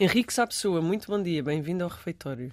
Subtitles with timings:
[0.00, 2.50] Henrique Sapessoa, muito bom dia, bem-vindo ao refeitório.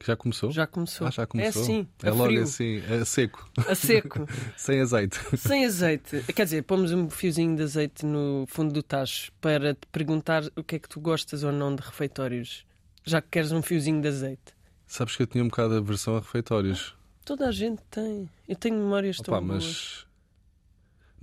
[0.00, 0.52] Já começou?
[0.52, 1.08] Já começou.
[1.08, 1.60] Ah, já começou?
[1.62, 5.18] É sim, É a logo frio, assim, é seco, a seco, sem azeite.
[5.36, 6.22] sem azeite.
[6.32, 10.62] Quer dizer, pomos um fiozinho de azeite no fundo do tacho para te perguntar o
[10.62, 12.64] que é que tu gostas ou não de refeitórios,
[13.02, 14.54] já que queres um fiozinho de azeite.
[14.86, 16.94] Sabes que eu tinha um bocado de aversão a refeitórios.
[17.24, 18.30] Toda a gente tem.
[18.46, 20.06] Eu tenho memórias tão Opa, boas.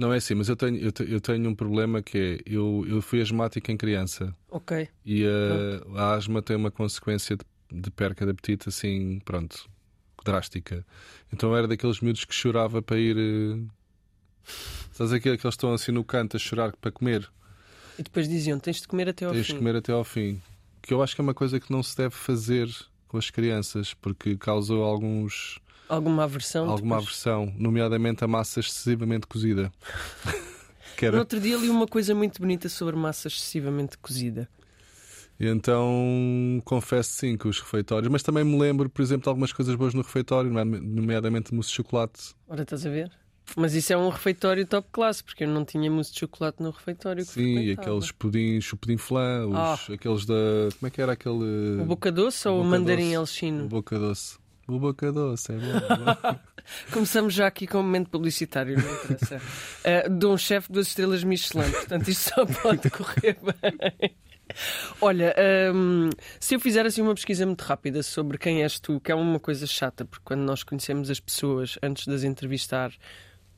[0.02, 2.84] Não é assim, mas eu tenho, eu, te- eu tenho um problema que é: eu,
[2.88, 4.90] eu fui asmático em criança Ok.
[5.06, 7.46] e a, a asma tem uma consequência de,
[7.82, 9.70] de perca de apetite assim, pronto,
[10.26, 10.84] drástica.
[11.32, 13.16] Então eu era daqueles miúdos que chorava para ir.
[13.16, 13.64] eh,
[14.92, 17.30] Sabes aquele que eles estão assim no canto a chorar para comer?
[17.98, 19.54] E depois diziam, tens de comer até ao Tens fim.
[19.54, 20.42] de comer até ao fim.
[20.82, 22.68] Que eu acho que é uma coisa que não se deve fazer
[23.08, 25.60] com as crianças, porque causou alguns,
[25.94, 26.70] Alguma aversão?
[26.70, 27.04] alguma depois?
[27.04, 29.72] aversão, nomeadamente a massa excessivamente cozida.
[30.98, 31.20] que No era.
[31.20, 34.48] outro dia li uma coisa muito bonita sobre massa excessivamente cozida.
[35.40, 39.52] E então confesso sim que os refeitórios, mas também me lembro, por exemplo, de algumas
[39.52, 42.36] coisas boas no refeitório, nome- nomeadamente mousse de chocolate.
[42.48, 43.12] Ora, estás a ver?
[43.58, 46.70] Mas isso é um refeitório top classe, porque eu não tinha mousse de chocolate no
[46.70, 47.26] refeitório.
[47.26, 50.36] Sim, e aqueles pudins, o pudim flan, os, aqueles da.
[50.80, 51.82] Como é que era aquele.
[51.82, 53.46] O boca doce ou o Boca mandarim doce.
[53.46, 54.38] O boca doce.
[54.72, 56.40] O boca doce, é bom.
[56.94, 59.42] Começamos já aqui com um momento publicitário, não interessa.
[59.84, 64.16] Eh, de um chefe duas estrelas Michelin, portanto isto só pode correr bem.
[65.02, 65.36] Olha,
[65.76, 69.16] hum, se eu fizer assim uma pesquisa muito rápida sobre quem és tu, que é
[69.16, 72.94] uma coisa chata, porque quando nós conhecemos as pessoas antes de as entrevistar,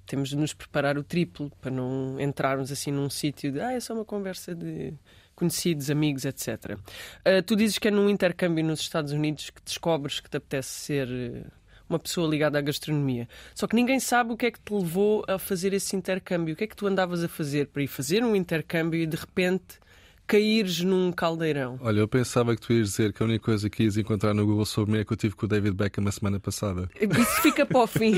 [0.07, 3.79] temos de nos preparar o triplo para não entrarmos assim num sítio de ah, é
[3.79, 4.95] só uma conversa de
[5.43, 6.77] conhecidos, amigos, etc.
[7.25, 10.69] Ah, tu dizes que é num intercâmbio nos Estados Unidos que descobres que te apetece
[10.69, 11.43] ser eh,
[11.89, 13.27] uma pessoa ligada à gastronomia.
[13.53, 16.53] Só que ninguém sabe o que é que te levou a fazer esse intercâmbio.
[16.53, 19.17] O que é que tu andavas a fazer para ir fazer um intercâmbio e de
[19.17, 19.82] repente
[20.27, 21.77] caíres num caldeirão?
[21.81, 24.45] Olha, eu pensava que tu ias dizer que a única coisa que ias encontrar no
[24.45, 26.89] Google sobre mim é que eu tive com o David Beckham a semana passada.
[26.99, 28.13] Isso fica para o fim.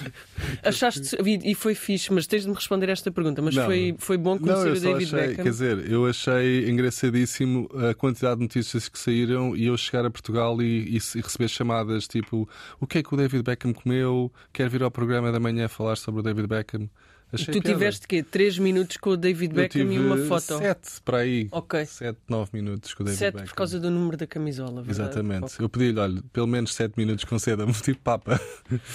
[0.62, 1.16] Achaste.
[1.24, 3.40] E foi fixe, mas tens de me responder esta pergunta.
[3.42, 3.64] Mas Não.
[3.66, 5.44] foi, foi bom Não, conhecer eu o David achei, Beckham.
[5.44, 10.10] quer dizer, eu achei engraçadíssimo a quantidade de notícias que saíram e eu chegar a
[10.10, 12.48] Portugal e, e receber chamadas tipo
[12.80, 14.32] o que é que o David Beckham comeu?
[14.52, 16.88] Quer vir ao programa da manhã falar sobre o David Beckham?
[17.34, 17.68] E Achei tu piada.
[17.78, 18.22] tiveste quê?
[18.22, 20.58] 3 minutos com o David Beckham e uma foto.
[20.58, 21.48] Sete para aí.
[21.50, 21.84] Ok.
[21.86, 23.48] Sete, nove minutos com o David Sete Beckham.
[23.48, 24.90] por causa do número da camisola, verdade?
[25.10, 25.44] Exatamente.
[25.44, 25.56] Ok.
[25.64, 28.40] Eu pedi-lhe, olha, pelo menos sete minutos conceda-me, tipo papa.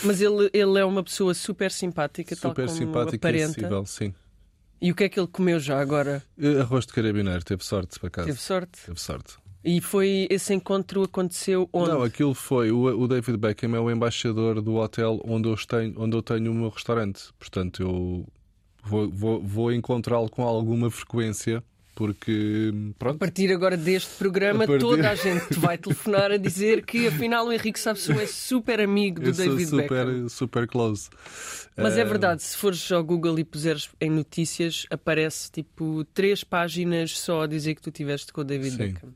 [0.03, 3.45] Mas ele, ele é uma pessoa super simpática, tal Super como simpático e aparenta.
[3.45, 4.13] acessível, sim.
[4.81, 6.23] E o que é que ele comeu já agora?
[6.41, 8.27] Eh, Arroz de carabineiro, teve sorte por acaso.
[8.27, 8.79] Teve sorte?
[8.85, 9.33] Teve sorte.
[9.63, 11.89] E foi esse encontro aconteceu onde?
[11.89, 12.71] Não, aquilo foi.
[12.71, 16.51] O, o David Beckham é o embaixador do hotel onde eu tenho, onde eu tenho
[16.51, 17.23] o meu restaurante.
[17.37, 18.25] Portanto, eu
[18.83, 21.61] vou, vou, vou encontrá-lo com alguma frequência,
[21.93, 22.71] porque.
[22.91, 23.17] A Pronto.
[23.19, 27.07] partir agora deste programa, A partir- toda a gente te vai telefonar a dizer que
[27.07, 29.81] afinal o Henrique Sapsou é super amigo do Eu sou David Beckham.
[30.07, 31.09] super, super close.
[31.75, 36.45] Mas é Eh, verdade, se fores ao Google e puseres em notícias, aparece tipo três
[36.45, 38.77] páginas só a dizer que tu tiveste com o David Sim.
[38.77, 39.09] Beckham.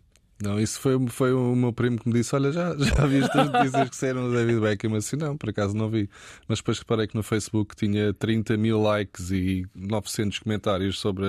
[0.43, 3.49] Não, isso foi, foi o meu primo que me disse: Olha, já, já viste as
[3.51, 4.95] notícias que saíram do David Beckham?
[4.95, 6.09] Assim, não, por acaso não vi.
[6.47, 11.25] Mas depois reparei que no Facebook tinha 30 mil likes e 900 comentários sobre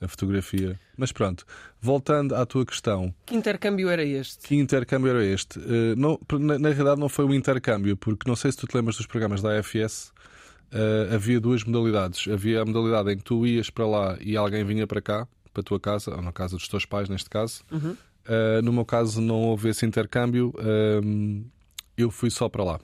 [0.00, 0.78] a, a fotografia.
[0.96, 1.44] Mas pronto,
[1.80, 4.46] voltando à tua questão, Que intercâmbio era este?
[4.46, 5.58] que intercâmbio era este?
[5.58, 8.74] Eh, não, na, na realidade, não foi um intercâmbio, porque não sei se tu te
[8.76, 10.12] lembras dos programas da AFS.
[10.72, 12.26] eh, havia duas modalidades.
[12.32, 15.60] Havia a modalidade em que tu ias para lá e alguém vinha para cá, para
[15.60, 17.62] a tua casa, ou na casa dos teus pais, neste caso.
[17.70, 17.94] Uhum.
[18.28, 20.52] Uh, no meu caso, não houve esse intercâmbio,
[21.04, 21.44] um,
[21.96, 22.80] eu fui só para lá.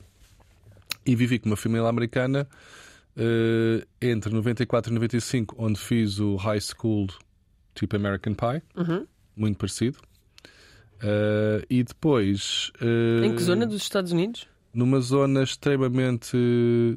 [1.06, 2.46] E vivi com uma família americana
[3.16, 7.06] uh, entre 94 e 95, onde fiz o high school
[7.74, 9.06] tipo American Pie, Uhum.
[9.36, 9.98] muito parecido.
[11.00, 12.72] Uh, e depois.
[12.82, 14.46] uh, Em que zona dos Estados Unidos?
[14.74, 16.36] numa zona extremamente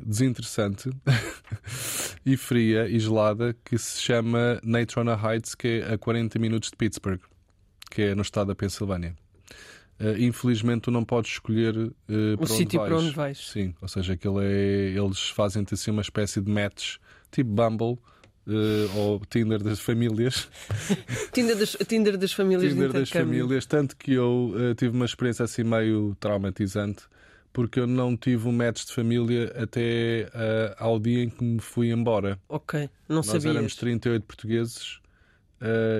[0.06, 0.90] desinteressante
[2.26, 6.76] e fria e gelada que se chama Natrona Heights, que é a 40 minutos de
[6.78, 7.22] Pittsburgh,
[7.92, 9.14] que é no estado da Pensilvânia.
[10.00, 11.74] Eh, infelizmente, tu não podes escolher
[12.38, 13.06] para o sítio onde para vais.
[13.06, 13.38] onde vais.
[13.38, 14.48] Sim, ou seja, aquilo é,
[14.96, 16.96] eles fazem-te assim uma espécie de match,
[17.32, 18.00] tipo Bumble.
[18.48, 20.50] eh, ou Tinder das famílias,
[21.32, 25.06] Tinder das, Tinder das famílias Tinder de das famílias, tanto que eu eh, tive uma
[25.06, 27.04] experiência assim meio traumatizante,
[27.54, 31.60] porque eu não tive um match de família até eh, ao dia em que me
[31.60, 32.40] fui embora.
[32.50, 33.46] Ok, não Nós sabias.
[33.46, 35.00] éramos 38 portugueses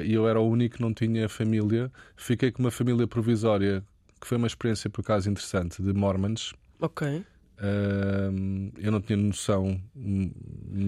[0.04, 1.92] e eu era o único que não tinha família.
[2.16, 3.84] Fiquei com uma família provisória,
[4.20, 6.54] que foi uma experiência por acaso interessante, de Mormons.
[6.80, 7.24] Ok.
[7.64, 10.32] Ahm, eu não tinha noção hum,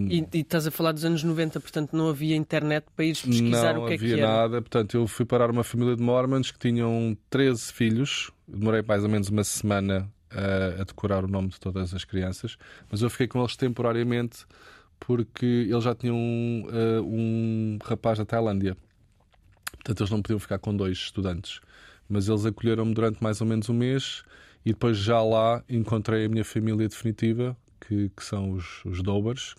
[0.10, 3.76] E, e estás a falar dos anos 90, portanto não havia internet para ires pesquisar
[3.76, 4.38] não o que é que havia era.
[4.38, 4.62] nada.
[4.62, 8.32] Portanto, eu fui parar uma família de Mormons que tinham 13 filhos.
[8.48, 12.58] Demorei mais ou menos uma semana uh, a decorar o nome de todas as crianças,
[12.90, 14.46] mas eu fiquei com eles temporariamente
[15.06, 18.78] porque eles já tinham uh, um rapaz da Tailândia.
[19.74, 21.60] Portanto, eles não podiam ficar com dois estudantes.
[22.08, 24.24] Mas eles acolheram-me durante mais ou menos um mês
[24.66, 29.56] e depois já lá encontrei a minha família definitiva, que, que são os, os Dobers,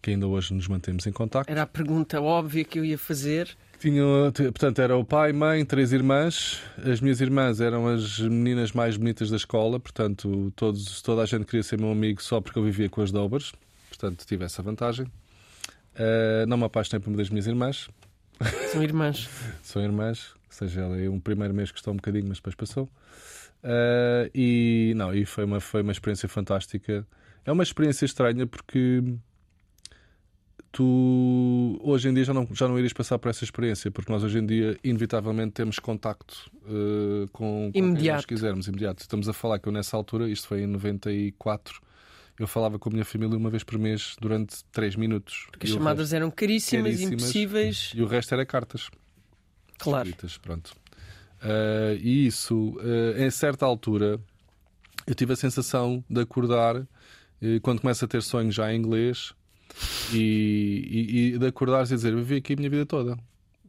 [0.00, 1.50] que ainda hoje nos mantemos em contacto.
[1.50, 3.56] Era a pergunta óbvia que eu ia fazer.
[3.80, 6.62] Tinham, portanto, era o pai, mãe, três irmãs.
[6.78, 11.44] As minhas irmãs eram as meninas mais bonitas da escola, portanto, todos, toda a gente
[11.44, 13.52] queria ser meu amigo só porque eu vivia com as Dobers,
[13.96, 15.06] portanto, tive essa vantagem.
[15.06, 17.88] Uh, não me apaixonei por uma das minhas irmãs.
[18.70, 19.28] São irmãs.
[19.62, 22.54] São irmãs, ou seja, ela é um primeiro mês que estou um bocadinho, mas depois
[22.54, 22.84] passou.
[23.64, 27.06] Uh, e não, e foi uma, foi uma experiência fantástica.
[27.44, 29.02] É uma experiência estranha porque
[30.70, 34.22] tu hoje em dia já não, já não irias passar por essa experiência, porque nós
[34.22, 38.02] hoje em dia, inevitavelmente, temos contacto uh, com, com imediato.
[38.02, 39.00] quem nós quisermos, imediato.
[39.00, 41.80] Estamos a falar que eu, nessa altura, isto foi em 94,
[42.38, 45.46] eu falava com a minha família uma vez por mês durante 3 minutos.
[45.50, 47.92] Porque as chamadas resto, eram caríssimas, caríssimas, impossíveis.
[47.94, 48.90] E o resto era cartas.
[49.78, 50.08] Claro.
[50.08, 50.72] Escritas, pronto.
[51.42, 54.20] Uh, e isso, uh, em certa altura,
[55.06, 56.86] eu tive a sensação de acordar, uh,
[57.62, 59.34] quando começo a ter sonhos já em inglês,
[60.12, 63.18] e, e, e de acordar e dizer: Vivi aqui a minha vida toda.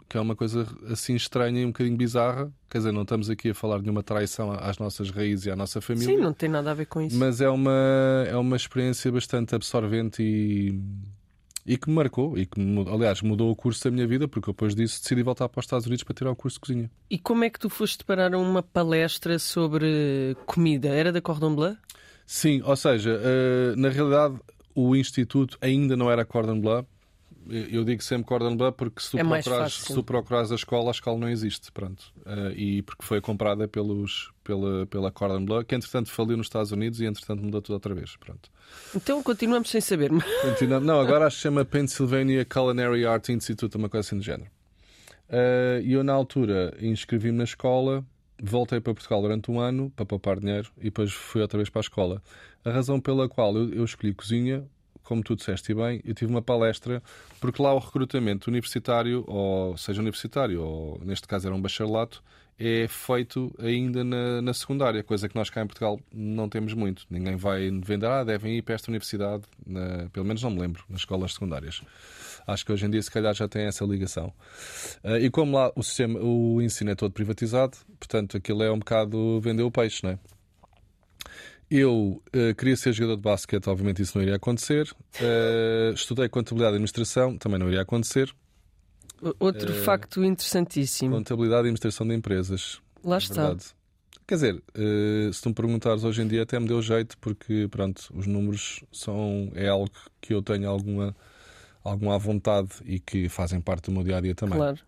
[0.10, 2.52] Que é uma coisa assim estranha e um bocadinho bizarra.
[2.70, 5.56] Quer dizer, não estamos aqui a falar de uma traição às nossas raízes e à
[5.56, 6.16] nossa família.
[6.16, 7.18] Sim, não tem nada a ver com isso.
[7.18, 10.80] Mas é uma, é uma experiência bastante absorvente e,
[11.66, 12.38] e que me marcou.
[12.38, 12.60] E que,
[12.90, 15.86] aliás, mudou o curso da minha vida, porque depois disso decidi voltar para os Estados
[15.86, 16.92] Unidos para tirar o curso de cozinha.
[17.10, 20.88] E como é que tu foste parar a uma palestra sobre comida?
[20.88, 21.76] Era da Cordon Bleu?
[22.26, 24.38] Sim, ou seja, uh, na realidade
[24.76, 26.86] o instituto ainda não era Cordon Bleu.
[27.50, 30.90] Eu digo sempre Cordon Bleu porque se tu, é procurares, se tu procurares a escola,
[30.90, 31.72] a escola não existe.
[31.72, 32.12] Pronto.
[32.26, 36.72] Uh, e porque foi comprada pelos, pela, pela Cordon Bleu, que entretanto faliu nos Estados
[36.72, 38.16] Unidos e entretanto mudou tudo outra vez.
[38.18, 38.50] Pronto.
[38.96, 40.12] Então continuamos sem saber.
[40.42, 40.86] Continuamos.
[40.86, 44.50] Não, agora acho que chama Pennsylvania Culinary Art Institute, uma coisa assim do género.
[45.30, 48.04] Uh, e eu, na altura, inscrevi-me na escola,
[48.42, 51.80] voltei para Portugal durante um ano para poupar dinheiro e depois fui outra vez para
[51.80, 52.22] a escola.
[52.64, 54.66] A razão pela qual eu, eu escolhi cozinha,
[55.08, 57.02] como tu disseste bem, eu tive uma palestra,
[57.40, 62.22] porque lá o recrutamento universitário, ou seja universitário, ou neste caso era um bacharelato,
[62.60, 67.06] é feito ainda na, na, secundária, coisa que nós cá em Portugal não temos muito.
[67.10, 70.84] Ninguém vai vender, ah, devem ir para esta universidade, na, pelo menos não me lembro,
[70.90, 71.82] nas escolas secundárias.
[72.46, 74.34] Acho que hoje em dia, se calhar, já tem essa ligação.
[75.04, 78.80] Uh, e como lá o sistema, o ensino é todo privatizado, portanto, aquilo é um
[78.80, 80.20] bocado vender o peixe, não é?
[81.70, 84.90] Eu uh, queria ser jogador de basquete, obviamente isso não iria acontecer.
[85.20, 88.34] Uh, estudei contabilidade e administração, também não iria acontecer.
[89.40, 92.80] Outro uh, facto interessantíssimo: contabilidade e administração de empresas.
[93.04, 93.48] Lá está.
[93.48, 93.66] Verdade.
[94.26, 94.64] Quer dizer,
[95.32, 98.84] se tu me perguntares hoje em dia, até me deu jeito, porque pronto, os números
[98.92, 101.16] são é algo que eu tenho alguma,
[101.82, 104.58] alguma vontade e que fazem parte do meu dia a dia também.
[104.58, 104.80] Claro.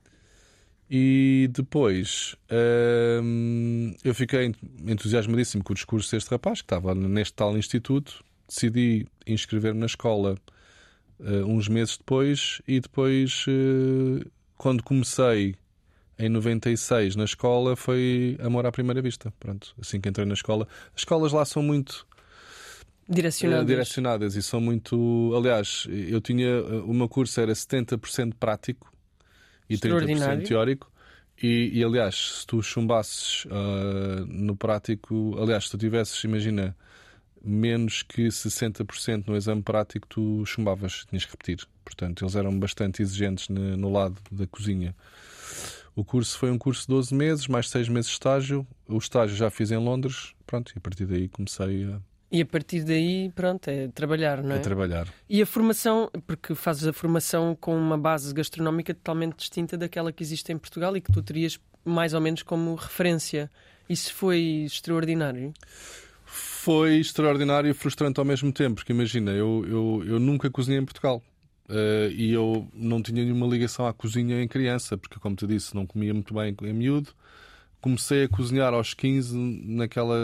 [0.89, 2.35] E depois
[3.23, 4.55] hum, eu fiquei
[4.87, 8.23] entusiasmadíssimo com o discurso deste rapaz que estava neste tal instituto.
[8.47, 10.35] Decidi inscrever-me na escola
[11.19, 14.27] uh, uns meses depois e depois, uh,
[14.57, 15.55] quando comecei
[16.17, 19.31] em 96 na escola, foi amor à primeira vista.
[19.39, 20.67] Pronto, assim que entrei na escola.
[20.95, 22.07] As escolas lá são muito
[23.07, 25.33] direcionadas, uh, direcionadas e são muito.
[25.37, 26.63] Aliás, eu tinha.
[26.83, 28.91] O meu curso era 70% prático
[29.69, 30.91] e 30% teórico.
[31.41, 36.75] E, e, aliás, se tu chumbasses uh, no prático, aliás, se tu tivesses, imagina,
[37.41, 41.65] menos que 60% no exame prático, tu chumbavas, tinhas que repetir.
[41.85, 44.93] Portanto, eles eram bastante exigentes no, no lado da cozinha.
[45.95, 48.67] O curso foi um curso de 12 meses, mais 6 meses de estágio.
[48.87, 52.45] O estágio já fiz em Londres, pronto, e a partir daí comecei a, e a
[52.45, 54.57] partir daí, pronto, é trabalhar, não é?
[54.57, 55.07] É trabalhar.
[55.27, 60.21] E a formação, porque fazes a formação com uma base gastronómica totalmente distinta daquela que
[60.21, 63.49] existe em Portugal e que tu terias mais ou menos como referência.
[63.89, 65.51] Isso foi extraordinário?
[66.25, 70.85] Foi extraordinário e frustrante ao mesmo tempo, porque imagina, eu, eu, eu nunca cozinhei em
[70.85, 71.23] Portugal.
[71.67, 75.75] Uh, e eu não tinha nenhuma ligação à cozinha em criança, porque, como te disse,
[75.75, 77.13] não comia muito bem em miúdo
[77.81, 80.17] comecei a cozinhar aos 15 naquela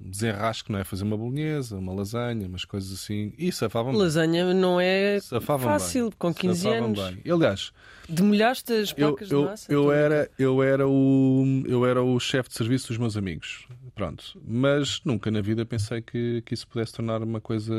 [0.00, 0.84] desenrasque, não é?
[0.84, 3.32] Fazer uma bolonhesa, uma lasanha, umas coisas assim.
[3.36, 6.18] E safava-me Lasanha não é fácil, bem.
[6.18, 7.00] com 15 anos.
[7.00, 7.32] Bem.
[7.32, 7.72] Aliás,
[8.08, 9.72] demolhaste as placas eu, de massa?
[9.72, 13.66] Eu, eu era, eu, era o, eu era o chefe de serviço dos meus amigos.
[13.94, 14.40] Pronto.
[14.46, 17.74] Mas nunca na vida pensei que, que isso pudesse tornar uma coisa,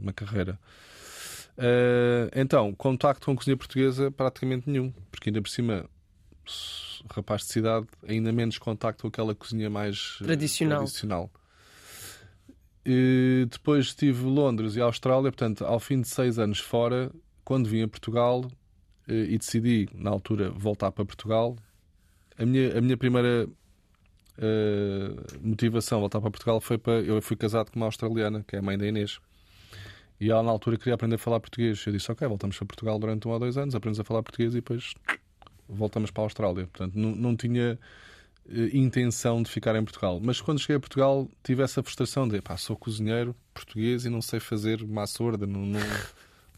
[0.00, 0.58] uma carreira.
[1.56, 5.84] Uh, então, contacto com a cozinha portuguesa praticamente nenhum, porque ainda por cima,
[7.10, 10.78] rapaz de cidade, ainda menos contacto com aquela cozinha mais tradicional.
[10.78, 11.30] tradicional.
[12.84, 17.10] E depois estive Londres e Austrália, portanto, ao fim de seis anos fora,
[17.44, 18.44] quando vim a Portugal
[19.06, 21.56] e decidi, na altura, voltar para Portugal,
[22.38, 23.46] a minha, a minha primeira
[24.38, 27.00] uh, motivação voltar para Portugal foi para.
[27.00, 29.18] Eu fui casado com uma australiana, que é a mãe da Inês.
[30.20, 31.82] E ela, na altura, queria aprender a falar português.
[31.86, 34.52] Eu disse: Ok, voltamos para Portugal durante um ou dois anos, aprendemos a falar português
[34.52, 34.94] e depois
[35.70, 36.66] voltamos para a Austrália.
[36.66, 37.78] Portanto, não, não tinha
[38.46, 40.20] uh, intenção de ficar em Portugal.
[40.22, 44.22] Mas quando cheguei a Portugal, tive essa frustração de: pá, sou cozinheiro português e não
[44.22, 45.46] sei fazer massa orda.
[45.46, 45.80] Não, não,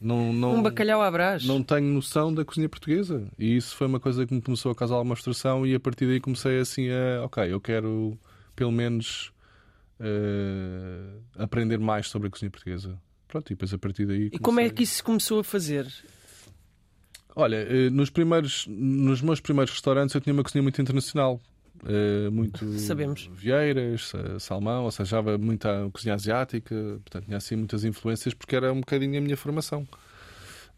[0.01, 1.45] não, não, um bacalhau à brás.
[1.45, 3.27] Não tenho noção da cozinha portuguesa.
[3.39, 5.67] E isso foi uma coisa que me começou a causar uma frustração.
[5.67, 8.19] E a partir daí comecei assim a: Ok, eu quero
[8.55, 9.33] pelo menos
[10.01, 12.99] uh, aprender mais sobre a cozinha portuguesa.
[13.29, 14.29] Pronto, e depois a partir daí.
[14.29, 14.37] Comecei...
[14.37, 15.87] E como é que isso começou a fazer?
[17.35, 21.41] Olha, eh, nos, primeiros, nos meus primeiros restaurantes eu tinha uma cozinha muito internacional.
[21.85, 23.29] Uh, muito Sabemos.
[23.33, 28.73] vieiras, salmão, ou seja, já muita cozinha asiática, portanto tinha assim muitas influências porque era
[28.73, 29.85] um bocadinho a minha formação.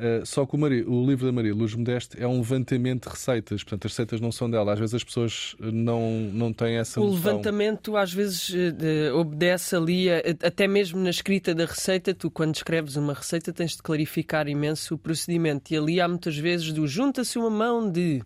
[0.00, 3.10] Uh, só que o, Maria, o, livro da Maria Luz Modeste é um levantamento de
[3.10, 4.72] receitas, portanto as receitas não são dela.
[4.72, 7.18] Às vezes as pessoas não, não têm essa O noção.
[7.18, 12.54] levantamento às vezes uh, obedece ali, a, até mesmo na escrita da receita, tu quando
[12.54, 15.70] escreves uma receita tens de clarificar imenso o procedimento.
[15.74, 18.22] E ali há muitas vezes do junta-se uma mão de.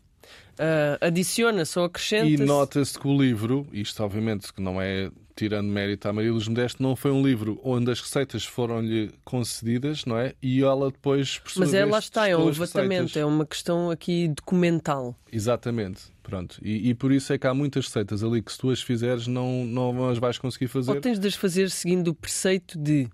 [0.53, 2.43] Uh, adiciona-se ou acrescenta-se.
[2.43, 6.49] E nota-se que o livro, isto obviamente que não é tirando mérito à Maria Luz
[6.49, 10.35] Modesto, não foi um livro onde as receitas foram-lhe concedidas, não é?
[10.43, 15.17] E ela depois, por Mas ela está, é um levantamento, é uma questão aqui documental.
[15.33, 16.59] Exatamente, pronto.
[16.63, 19.27] E, e, por isso é que há muitas receitas ali que se tu as fizeres
[19.27, 20.93] não, não as vais conseguir fazer.
[20.93, 23.09] Ou tens de as fazer seguindo o preceito de...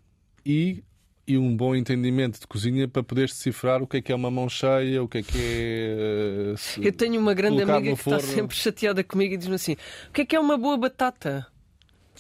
[0.44, 0.82] E
[1.30, 4.32] e um bom entendimento de cozinha para poderes decifrar o que é que é uma
[4.32, 6.54] mão cheia, o que é que é.
[6.54, 8.18] Uh, Eu tenho uma grande amiga que forno.
[8.18, 9.76] está sempre chateada comigo e diz-me assim:
[10.08, 11.46] o que é que é uma boa batata?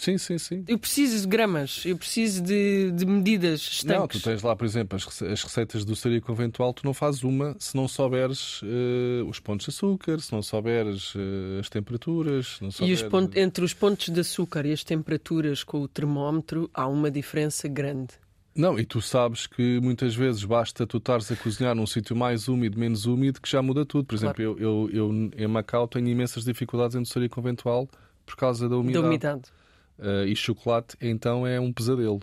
[0.00, 0.64] Sim, sim, sim.
[0.66, 3.98] Eu preciso de gramas, eu preciso de, de medidas estanques.
[3.98, 7.22] Não, tu tens lá, por exemplo, as, as receitas do cereal conventual, tu não fazes
[7.22, 12.46] uma se não souberes uh, os pontos de açúcar, se não souberes uh, as temperaturas.
[12.46, 12.80] Souberes...
[12.80, 16.86] E os pontos, entre os pontos de açúcar e as temperaturas com o termómetro há
[16.86, 18.14] uma diferença grande.
[18.54, 22.48] Não, e tu sabes que muitas vezes basta tu estares a cozinhar num sítio mais
[22.48, 24.06] úmido, menos úmido, que já muda tudo.
[24.06, 24.58] Por exemplo, claro.
[24.58, 27.86] eu, eu, eu, em Macau tenho imensas dificuldades em doçaria conventual
[28.24, 29.02] por causa da umidade.
[29.02, 29.59] Da umidade.
[30.00, 32.22] Uh, e chocolate, então, é um pesadelo.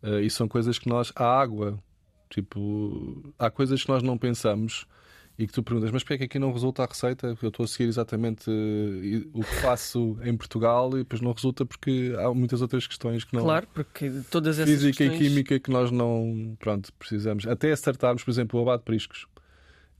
[0.00, 1.12] Uh, e são coisas que nós.
[1.16, 1.78] A água,
[2.30, 3.34] tipo.
[3.36, 4.86] Há coisas que nós não pensamos
[5.38, 7.28] e que tu perguntas, mas porquê é que aqui não resulta a receita?
[7.28, 11.32] Porque eu estou a seguir exatamente uh, o que faço em Portugal e depois não
[11.32, 13.42] resulta porque há muitas outras questões que não.
[13.42, 15.20] Claro, porque todas essas Física questões...
[15.20, 16.56] e química que nós não.
[16.58, 17.46] Pronto, precisamos.
[17.46, 19.26] Até acertarmos, por exemplo, o abate de priscos.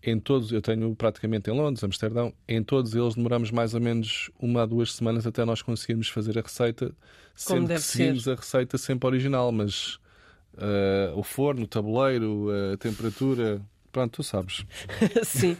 [0.03, 4.31] Em todos, eu tenho praticamente em Londres, Amsterdão, em todos eles demoramos mais ou menos
[4.39, 6.93] uma a duas semanas até nós conseguirmos fazer a receita,
[7.35, 8.33] sendo que seguimos ser.
[8.33, 9.95] a receita sempre original, mas
[10.55, 13.61] uh, o forno, o tabuleiro, a temperatura,
[13.93, 14.65] Pronto, tu sabes.
[15.25, 15.57] Sim.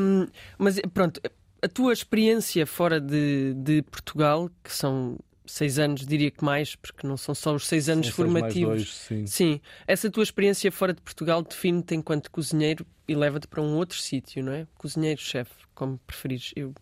[0.00, 0.26] um,
[0.58, 1.20] mas pronto,
[1.60, 7.06] a tua experiência fora de, de Portugal, que são seis anos, diria que mais, porque
[7.06, 8.74] não são só os seis anos São seis formativos.
[8.76, 9.26] dois, sim.
[9.26, 13.98] Sim, essa tua experiência fora de Portugal define-te enquanto cozinheiro e leva-te para um outro
[13.98, 14.66] sítio, não é?
[14.78, 16.52] Cozinheiro, chefe, como preferires.
[16.56, 16.72] Eu...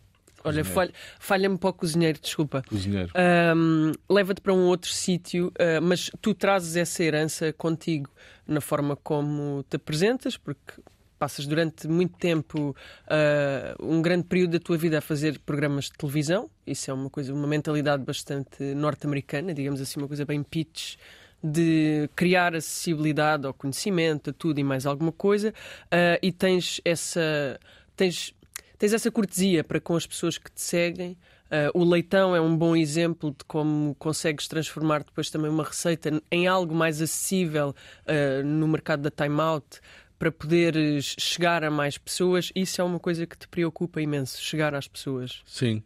[0.43, 0.69] Olha, Cozinheiro.
[0.73, 2.63] falha- falha-me para o cozinheiro, desculpa.
[2.67, 3.11] Cozinheiro.
[3.13, 8.09] Ahm, leva-te para um outro sítio, ah, mas tu trazes essa herança contigo
[8.47, 10.73] na forma como te apresentas, porque
[11.21, 12.75] passas durante muito tempo,
[13.07, 16.49] ah, um grande período da tua vida a fazer programas de televisão.
[16.65, 20.95] Isso é uma coisa, uma mentalidade bastante norte-americana, digamos assim, uma coisa bem pitch
[21.43, 25.53] de criar acessibilidade ao conhecimento, a tudo e mais alguma coisa,
[25.91, 27.59] ah, e tens essa
[27.95, 28.33] tens
[28.79, 31.15] tens essa cortesia para com as pessoas que te seguem.
[31.51, 36.19] Ah, o leitão é um bom exemplo de como consegues transformar depois também uma receita
[36.31, 37.75] em algo mais acessível
[38.07, 39.81] ah, no mercado da Time Out
[40.21, 42.51] para poderes chegar a mais pessoas.
[42.55, 45.41] Isso é uma coisa que te preocupa imenso, chegar às pessoas.
[45.47, 45.81] Sim.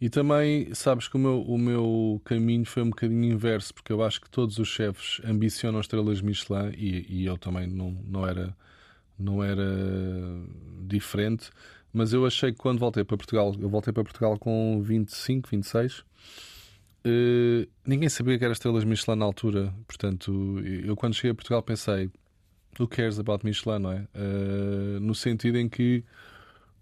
[0.00, 4.00] E também, sabes que o meu, o meu caminho foi um bocadinho inverso, porque eu
[4.04, 8.56] acho que todos os chefes ambicionam estrelas Michelin e, e eu também não, não, era,
[9.18, 9.66] não era
[10.82, 11.50] diferente.
[11.92, 16.04] Mas eu achei que quando voltei para Portugal, eu voltei para Portugal com 25, 26,
[17.04, 19.74] eh, ninguém sabia que era estrelas Michelin na altura.
[19.88, 22.08] Portanto, eu quando cheguei a Portugal pensei,
[22.78, 24.06] who cares about Michelin, não é?
[24.14, 26.04] Eh, no sentido em que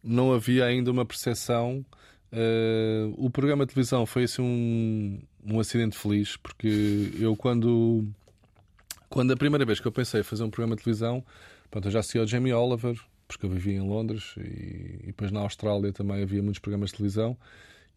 [0.03, 1.85] não havia ainda uma percepção.
[2.33, 8.05] eh, o programa de televisão foi assim um, um acidente feliz, porque eu quando,
[9.09, 11.25] quando a primeira vez que eu pensei em fazer um programa de televisão,
[11.71, 14.41] pronto, eu já assisti ao Jamie Oliver, porque eu vivia em Londres e,
[15.03, 17.37] e depois na Austrália também havia muitos programas de televisão.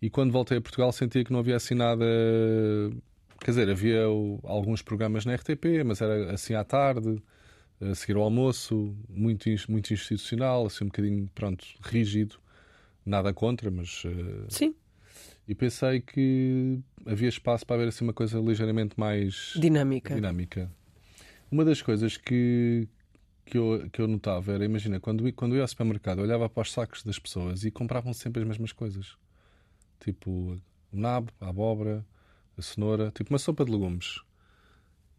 [0.01, 2.05] E quando voltei a Portugal sentia que não havia assim nada.
[3.39, 7.21] Quer dizer, havia o- alguns programas na RTP, mas era assim à tarde,
[7.81, 12.37] a seguir ao almoço, muito, muito institucional, assim um bocadinho, pronto, rígido.
[13.05, 14.03] Nada contra, mas.
[14.05, 14.75] eh, Sim,
[15.47, 20.15] e pensei que havia espaço para haver assim uma coisa ligeiramente mais dinâmica.
[20.15, 20.71] dinâmica.
[21.51, 22.87] Uma das coisas que,
[23.45, 26.49] que, eu, que eu notava era, imagina, quando, quando eu ia ao supermercado, eu olhava
[26.49, 29.15] para os sacos das pessoas e compravam sempre as mesmas coisas.
[29.99, 30.59] Tipo,
[30.91, 32.03] o nabo, a abóbora,
[32.57, 34.21] a cenoura, tipo uma sopa de legumes.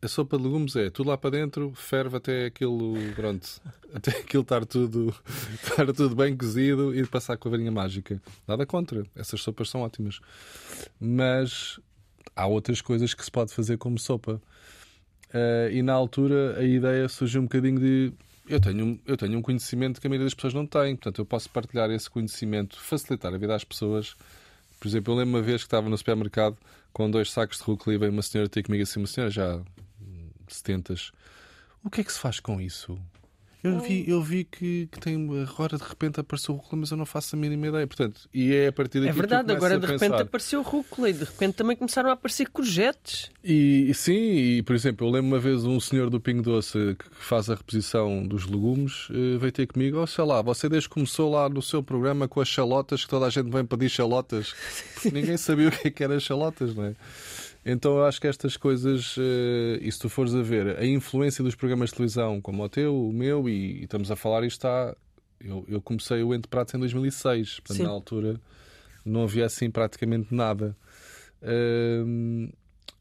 [0.02, 3.61] A sopa de legumes é tudo lá para dentro, ferve até aquilo, pronto,
[3.94, 5.14] até aquilo estar tudo,
[5.54, 8.20] estar tudo bem cozido e passar com a varinha mágica.
[8.46, 10.20] Nada contra, essas sopas são ótimas.
[11.00, 11.80] Mas
[12.35, 14.40] há outras coisas que se pode fazer como sopa.
[15.32, 18.12] Eh, e na altura a ideia surgiu um bocadinho de
[18.48, 21.26] eu tenho, eu tenho um conhecimento que a maioria das pessoas não tem, portanto eu
[21.26, 24.14] posso partilhar esse conhecimento, facilitar a vida às pessoas.
[24.78, 26.56] Por exemplo, eu lembro uma vez que estava no supermercado
[26.92, 29.61] com dois sacos de rúcula e veio uma senhora ter comigo assim, uma senhora já
[30.54, 30.94] 70
[31.85, 32.98] O que é que se faz com isso?
[33.64, 36.96] Eu vi, eu vi que, que tem agora de repente apareceu o rúcula, mas eu
[36.96, 37.87] não faço a mínima ideia.
[37.87, 40.22] Portanto, e é a partir daqui É que verdade, começas agora de repente pensar.
[40.22, 43.30] apareceu rúcula e de repente também começaram a aparecer courgettes.
[43.42, 47.06] E sim, e por exemplo, eu lembro uma vez um senhor do Pingo Doce que
[47.11, 50.94] faz a reposição dos legumes eh, veio ter comigo, oh, sei lá, você desde que
[50.94, 54.54] começou lá no seu programa com as chalotas, que toda a gente vem pedir chalotas,
[55.12, 56.94] ninguém sabia o que é que eram chalotas, não é?
[57.68, 61.42] Então eu acho que estas coisas, eh, e se tu fores a ver, a influência
[61.42, 64.59] dos programas de televisão, como o teu, o meu, e, e estamos a falar, isto
[64.59, 64.96] está.
[65.40, 67.83] Eu, eu comecei o Entre Pratos em 2006, portanto, Sim.
[67.83, 68.40] na altura
[69.05, 70.76] não havia assim praticamente nada.
[71.42, 72.50] Hum,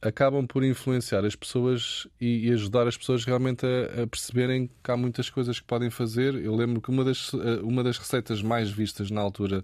[0.01, 4.91] acabam por influenciar as pessoas e, e ajudar as pessoas realmente a, a perceberem que
[4.91, 6.34] há muitas coisas que podem fazer.
[6.36, 9.63] Eu lembro que uma das, eh, uma das receitas mais vistas na altura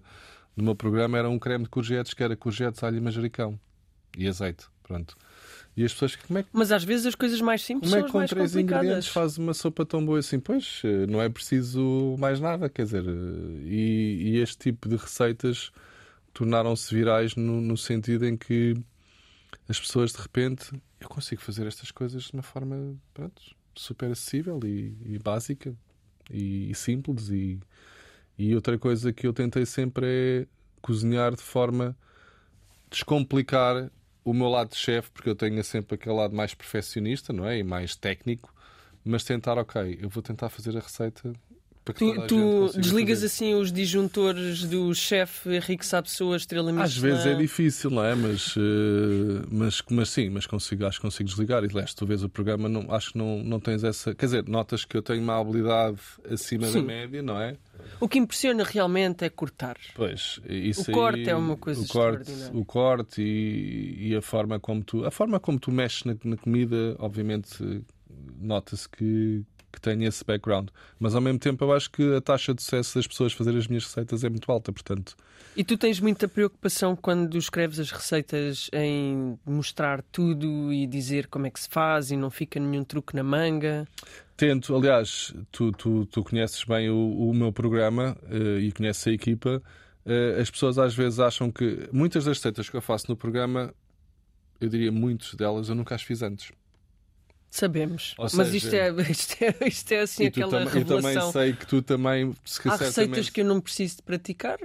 [0.56, 3.58] do meu programa era um creme de courgettes, que era courgettes, alho e manjericão
[4.16, 4.71] e azeite.
[4.92, 5.16] Pronto.
[5.74, 8.06] E as pessoas, como é que Mas às vezes as coisas mais simples como é
[8.06, 10.38] que com três ingredientes faz uma sopa tão boa assim?
[10.38, 14.96] Pois, eh, não é preciso mais nada, quer dizer, eh, e, e este tipo de
[14.96, 15.72] receitas
[16.34, 18.74] tornaram-se virais no, no sentido em que
[19.66, 23.42] as pessoas de repente eu consigo fazer estas coisas de uma forma pronto,
[23.74, 25.74] super acessível e, e básica
[26.30, 27.58] e, e simples e,
[28.38, 30.46] e outra coisa que eu tentei sempre é
[30.82, 31.96] cozinhar de forma
[32.90, 33.90] descomplicar
[34.24, 37.58] o meu lado de chefe, porque eu tenho sempre aquele lado mais perfeccionista, não é?
[37.58, 38.54] E mais técnico,
[39.04, 41.32] mas tentar, ok, eu vou tentar fazer a receita
[41.84, 43.26] Tu, tu desligas fazer.
[43.26, 46.84] assim os disjuntores do chefe Henrique Sabe Pessoa, Estrela Michelin.
[46.84, 48.14] Às vezes é difícil, não é?
[48.14, 51.64] Mas, eh, mas, mas sim, mas consigo, acho que consigo desligar.
[51.64, 54.14] E leste, tu vês o programa, não, acho que não, não tens essa.
[54.14, 55.98] Quer dizer, notas que eu tenho uma habilidade
[56.30, 56.82] acima da Sim.
[56.82, 57.56] média, não é?
[57.98, 59.76] O que impressiona realmente é cortar.
[59.96, 62.60] Pois, isso O corte aí- é uma coisa o corte, extraordinária.
[62.60, 66.36] o corte e, e a forma como tu a forma como tu mexes na, na
[66.36, 67.82] comida, obviamente
[68.40, 70.68] nota-se que, que tenha esse background.
[71.00, 73.66] Mas ao mesmo tempo eu acho que a taxa de sucesso das pessoas fazer as
[73.66, 75.16] minhas receitas é muito alta, portanto.
[75.56, 81.46] E tu tens muita preocupação quando escreves as receitas em mostrar tudo e dizer como
[81.46, 83.86] é que se faz e não fica nenhum truque na manga?
[84.36, 89.12] Tento, aliás, tu, tu, tu conheces bem o, o meu programa uh, e conheces a
[89.12, 89.62] equipa.
[90.06, 93.74] Uh, as pessoas às vezes acham que muitas das receitas que eu faço no programa,
[94.60, 96.50] eu diria muitas delas, eu nunca as fiz antes.
[97.52, 98.14] Sabemos.
[98.16, 100.96] Ou Mas seja, isto, é, isto, é, isto é assim aquela tam revelação.
[100.96, 102.34] Eu também sei que tu também.
[102.46, 104.58] Se Há receitas que eu não preciso de praticar?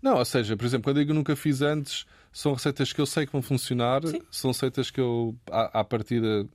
[0.00, 3.06] Não, ou seja, por exemplo, quando eu digo nunca fiz antes, são receitas que eu
[3.06, 4.20] sei que vão funcionar, Sim.
[4.30, 6.46] são receitas que eu, à, à partida,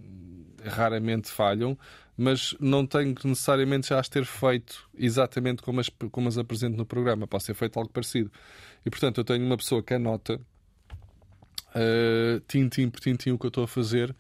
[0.64, 1.78] raramente falham,
[2.16, 6.78] mas não tenho que necessariamente já as ter feito exatamente como as, como as apresento
[6.78, 7.28] no programa.
[7.28, 8.32] Pode ser feito algo parecido.
[8.86, 10.40] E portanto, eu tenho uma pessoa que anota
[11.76, 14.16] uh, tintim por tintim o que eu estou a fazer.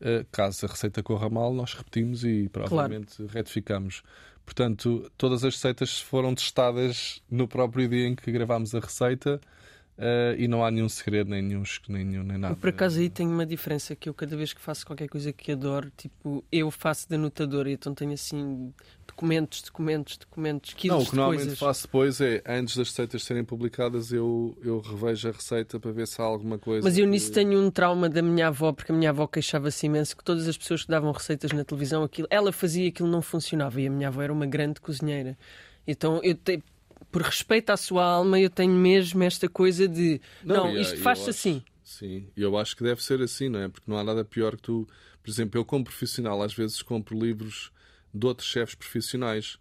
[0.00, 3.32] Uh, caso a receita corra mal, nós repetimos e provavelmente claro.
[3.32, 4.02] retificamos.
[4.44, 9.40] Portanto, todas as receitas foram testadas no próprio dia em que gravámos a receita
[9.98, 12.54] Uh, e não há nenhum segredo, nem nenhum, nem, nenhum, nem nada.
[12.54, 15.50] Por acaso aí tenho uma diferença que eu cada vez que faço qualquer coisa que
[15.50, 18.72] adoro, tipo, eu faço de anotadora, então tenho assim
[19.18, 23.44] documentos, documentos, documentos, quilos Não, o que normalmente faço depois é, antes das receitas serem
[23.44, 26.84] publicadas, eu, eu revejo a receita para ver se há alguma coisa.
[26.84, 27.10] Mas eu que...
[27.10, 30.46] nisso tenho um trauma da minha avó, porque a minha avó queixava-se imenso que todas
[30.46, 33.90] as pessoas que davam receitas na televisão, aquilo, ela fazia aquilo não funcionava e a
[33.90, 35.36] minha avó era uma grande cozinheira.
[35.84, 36.62] Então eu te,
[37.10, 41.30] por respeito à sua alma, eu tenho mesmo esta coisa de não, não isto faz-se
[41.30, 41.62] assim.
[41.82, 43.68] Sim, e eu acho que deve ser assim, não é?
[43.68, 44.88] Porque não há nada pior que tu.
[45.22, 47.72] Por exemplo, eu, como profissional, às vezes compro livros
[48.18, 49.58] de outros chefes profissionais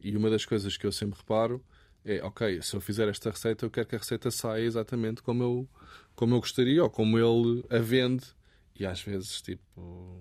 [0.00, 1.64] e uma das coisas que eu sempre reparo
[2.04, 5.42] é: ok, se eu fizer esta receita, eu quero que a receita saia exatamente como
[5.42, 5.68] eu,
[6.14, 8.24] como eu gostaria ou como ele a vende.
[8.78, 10.20] E às vezes, tipo,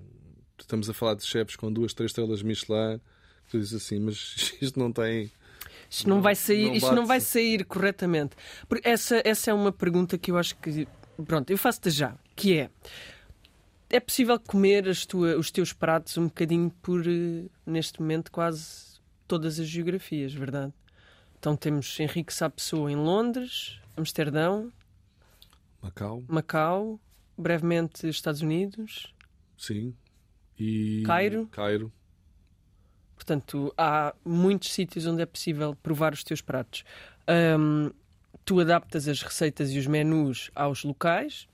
[0.58, 3.00] estamos a falar de chefes com duas, três estrelas Michelin,
[3.50, 5.32] tu dizes assim, mas isto não tem
[5.90, 8.36] isto não vai sair, não isto não vai sair corretamente.
[8.84, 10.88] Essa, essa é uma pergunta que eu acho que.
[11.26, 12.70] Pronto, eu faço-te já, que é.
[13.90, 19.60] É possível comer tua, os teus pratos um bocadinho por, eh, neste momento, quase todas
[19.60, 20.74] as geografias, verdade?
[21.40, 24.72] Então temos Henrique Sapessoa em Londres, Amsterdão,
[25.82, 27.00] Macau, Macau
[27.38, 29.14] brevemente Estados Unidos.
[29.58, 29.96] Sim.
[30.60, 31.48] E Cairo.
[31.48, 31.94] Cairo.
[33.16, 36.84] Portanto, há muitos sítios onde é possível provar os teus pratos.
[37.28, 37.92] Um,
[38.44, 41.48] tu adaptas as receitas e os menus aos locais.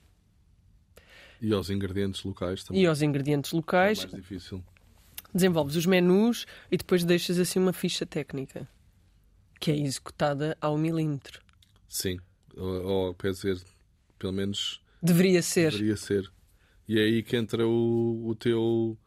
[1.43, 2.81] E aos ingredientes locais também.
[2.81, 3.99] E aos ingredientes locais.
[3.99, 4.63] É mais difícil.
[5.35, 8.65] Desenvolves os menus e depois deixas assim uma ficha técnica
[9.59, 11.41] que é executada ao milímetro.
[11.87, 12.17] Sim,
[12.55, 13.61] ou, ou quer dizer,
[14.17, 14.81] pelo menos.
[15.01, 15.71] Deveria ser.
[15.71, 16.31] Deveria ser.
[16.87, 18.97] E é aí que entra o, o teu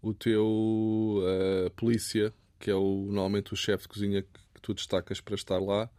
[0.00, 5.20] o teu uh, polícia, que é o, normalmente o chefe de cozinha que tu destacas
[5.20, 5.90] para estar lá.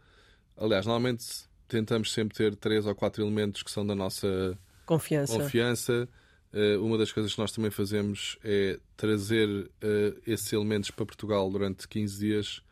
[0.56, 1.24] Aliás, normalmente
[1.68, 5.34] tentamos sempre ter três ou quatro elementos que são da nossa confiança.
[5.34, 6.08] confiança.
[6.50, 11.50] Uh, uma das coisas que nós também fazemos é trazer uh, esses elementos para Portugal
[11.50, 12.62] durante 15 dias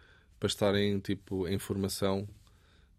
[0.40, 2.26] para estarem tipo, em formação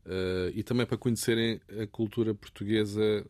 [0.05, 3.25] uh, e também para conhecerem a cultura portuguesa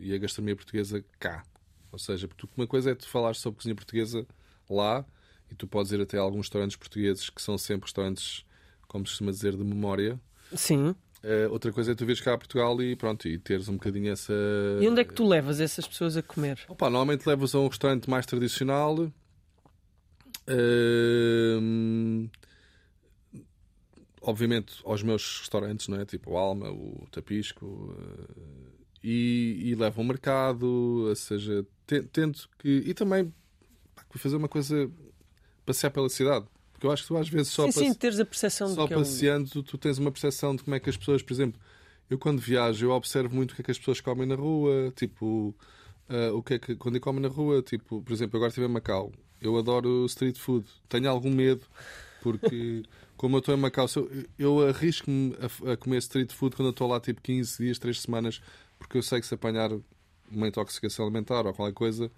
[0.00, 1.44] e a gastronomia portuguesa cá.
[1.92, 4.26] Ou seja, porque uma coisa é tu falar sobre cozinha portuguesa
[4.68, 5.04] lá
[5.50, 8.46] e tu podes ir até alguns restaurantes portugueses que são sempre restaurantes,
[8.88, 10.18] como se costuma dizer, de memória.
[10.54, 10.94] Sim.
[11.22, 14.10] Uh, outra coisa é tu vires cá a Portugal e pronto, e teres um bocadinho
[14.10, 14.32] essa.
[14.80, 16.60] E onde é que tu levas essas pessoas a comer?
[16.68, 18.96] Opa, normalmente levas a um restaurante mais tradicional.
[20.48, 22.30] Uh,
[24.22, 26.04] obviamente aos meus restaurantes, não é?
[26.04, 27.66] Tipo o Alma, o Tapisco.
[27.66, 28.70] Uh,
[29.02, 32.68] e, e levam ao mercado, ou seja, tento que.
[32.86, 33.32] E também
[33.94, 34.90] pá, fazer uma coisa
[35.64, 36.46] passear pela cidade.
[36.80, 38.94] Porque eu acho que tu às vezes só, sim, sim, teres a percepção só de
[38.94, 39.62] passeando, é um...
[39.62, 41.60] tu tens uma percepção de como é que as pessoas, por exemplo,
[42.08, 44.90] eu quando viajo, eu observo muito o que é que as pessoas comem na rua,
[44.96, 45.54] tipo,
[46.08, 48.64] uh, o que é que quando eu como na rua, tipo, por exemplo, agora estive
[48.64, 49.12] em Macau,
[49.42, 51.66] eu adoro street food, tenho algum medo,
[52.22, 52.82] porque
[53.14, 56.72] como eu estou em Macau, eu, eu arrisco-me a, a, comer street food quando eu
[56.72, 58.40] estou lá tipo 15 dias, 3 semanas,
[58.78, 59.70] porque eu sei que se apanhar
[60.30, 62.10] uma intoxicação alimentar ou qualquer coisa,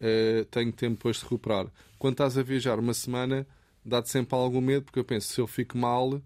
[0.00, 1.68] eh, tenho tempo depois de recuperar.
[2.00, 3.46] Quando estás a viajar uma semana,
[3.84, 6.20] dá-te sempre algum medo, porque eu penso, se eu fico mal.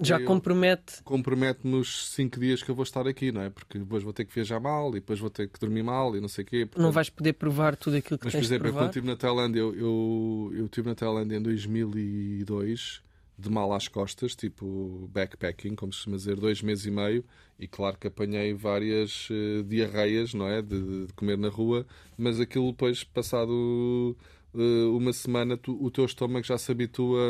[0.00, 1.02] Já compromete.
[1.02, 3.50] Compromete nos 5 dias que eu vou estar aqui, não é?
[3.50, 6.20] Porque depois vou ter que viajar mal e depois vou ter que dormir mal e
[6.20, 6.66] não sei o quê.
[6.66, 6.82] Portanto...
[6.82, 8.84] Não vais poder provar tudo aquilo que Mas, tens por exemplo, de provar.
[8.84, 13.02] quando estive na Tailândia, eu, eu, eu estive na Tailândia em 2002
[13.38, 17.24] de mal às costas, tipo backpacking, como se chama dizer, dois meses e meio,
[17.58, 20.60] e claro que apanhei várias uh, diarreias, não é?
[20.60, 24.16] De, de, comer na rua, mas aquilo depois, passado
[24.54, 27.20] uma semana tu, o teu estômago já se habitua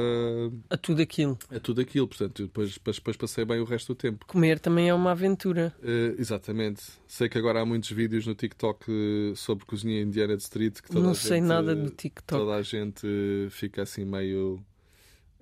[0.70, 1.38] A tudo aquilo.
[1.50, 2.07] a tudo aquilo.
[2.07, 4.24] Portanto, depois, depois, passei bem o resto do tempo.
[4.26, 5.74] Comer também é uma aventura.
[5.81, 6.83] Uh, exatamente.
[7.07, 10.88] Sei que agora há muitos vídeos no TikTok uh, sobre cozinha indiana de street que
[10.88, 12.40] toda Não a sei gente, nada do TikTok.
[12.40, 13.07] Toda a gente
[13.50, 14.64] fica assim meio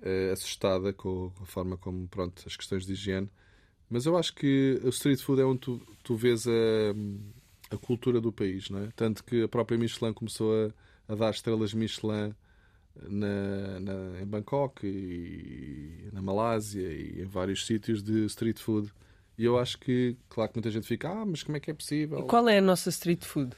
[0.01, 3.29] uh, assustada com a forma como, pronto, as questões de higiene.
[3.89, 6.51] Mas eu acho que o street food é onde tu, tu vês a,
[7.71, 8.89] a cultura do país, não é?
[8.95, 10.73] Tanto que a própria Michelin começou a,
[11.07, 12.33] a dar estrelas Michelin
[13.07, 18.91] na, na- em Bangkok e na Malásia e em vários sítios de street food.
[19.37, 21.73] E eu acho que, claro que muita gente fica, ah, mas como é que é
[21.73, 22.19] possível?
[22.19, 23.51] E qual é a nossa street food?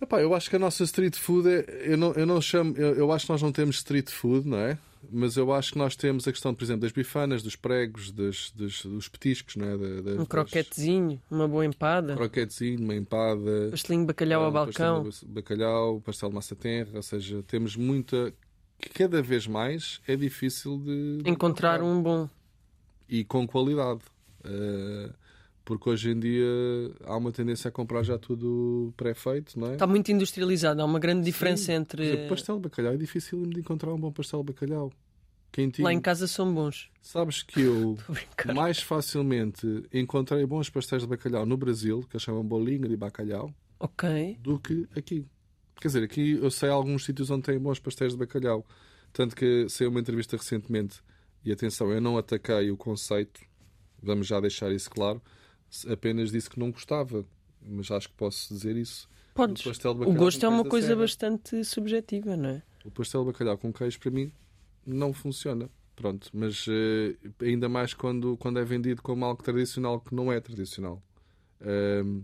[0.00, 1.64] Epá, eu acho que a nossa street food é.
[1.92, 2.76] Eu não, eu não chamo.
[2.76, 4.78] Eu, eu acho que nós não temos street food, não é?
[5.10, 8.50] Mas eu acho que nós temos a questão, por exemplo, das bifanas, dos pregos, das,
[8.54, 9.76] das- dos petiscos, não é?
[9.76, 13.68] Da- da- Um das- croquetezinho, uma boa empada, croquetezinho, uma empada.
[13.70, 15.04] pastelinho de bacalhau ao um balcão.
[15.04, 18.32] pastel bacalhau, pastel de massa tenra, ou seja, temos muita.
[18.78, 21.22] que cada vez mais é difícil de.
[21.24, 22.28] Encontrar um bom.
[23.08, 24.00] E com qualidade.
[24.44, 25.10] Eh,
[25.66, 26.46] porque hoje em dia
[27.04, 29.72] há uma tendência a comprar já tudo pré-feito, não é?
[29.72, 31.72] Está muito industrializado, há uma grande diferença Sim.
[31.72, 32.04] Entre.
[32.06, 34.92] exemplo, pastel de bacalhau é difícil de encontrar um bom pastel de bacalhau.
[35.50, 35.84] Quentinho.
[35.84, 36.88] Lá em casa são bons.
[37.02, 37.98] Sabes que eu
[38.54, 43.52] mais facilmente encontrei bons pastéis de bacalhau no Brasil, que eles chamam bolinho de bacalhau,
[43.80, 44.38] Ok.
[44.40, 45.26] do que aqui.
[45.80, 48.64] Quer dizer, aqui eu sei alguns sítios onde têm bons pastéis de bacalhau.
[49.12, 51.00] Tanto que saiu uma entrevista recentemente,
[51.44, 53.40] e atenção, eu não ataquei o conceito,
[54.00, 55.20] vamos já deixar isso claro,
[55.88, 57.24] apenas disse que não gostava.
[57.60, 59.08] Mas acho que posso dizer isso.
[59.34, 59.64] Podes.
[59.66, 61.00] O pastel O gosto é uma coisa serra.
[61.00, 62.62] bastante subjetiva, não é?
[62.84, 64.32] O pastel de bacalhau com queijo para mim
[64.86, 65.68] não funciona.
[65.96, 70.38] Pronto, mas eh, ainda mais quando, quando é vendido como algo tradicional que não é
[70.40, 71.02] tradicional.
[71.60, 72.20] Ahm,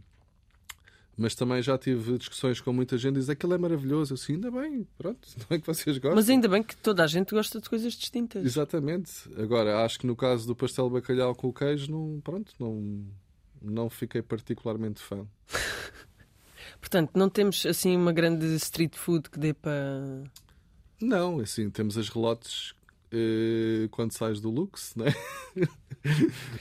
[1.17, 4.13] mas também já tive discussões com muita gente diz aquilo é maravilhoso.
[4.13, 6.15] Eu assim, ainda bem, pronto, não é que vocês gostam.
[6.15, 8.45] Mas ainda bem que toda a gente gosta de coisas distintas.
[8.45, 9.11] Exatamente.
[9.39, 13.07] Agora, acho que no caso do pastel de bacalhau com o queijo, não, pronto, não,
[13.63, 15.27] não fiquei particularmente fã.
[16.81, 20.25] Portanto, não temos assim uma grande street food que dê para.
[21.01, 22.75] Não, assim, temos as relotes
[23.11, 25.07] eh, quando sais do Lux, né?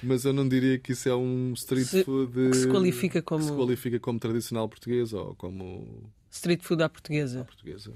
[0.04, 3.44] Mas eu não diria que isso é um street Se- food que se qualifica como-
[3.44, 7.44] que se qualifica como tradicional português ou como Street food à portuguesa.
[7.46, 7.94] portuguesa.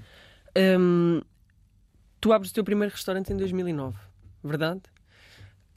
[0.80, 1.20] Hum,
[2.20, 3.96] tu abres o teu primeiro restaurante em 2009,
[4.42, 4.82] verdade?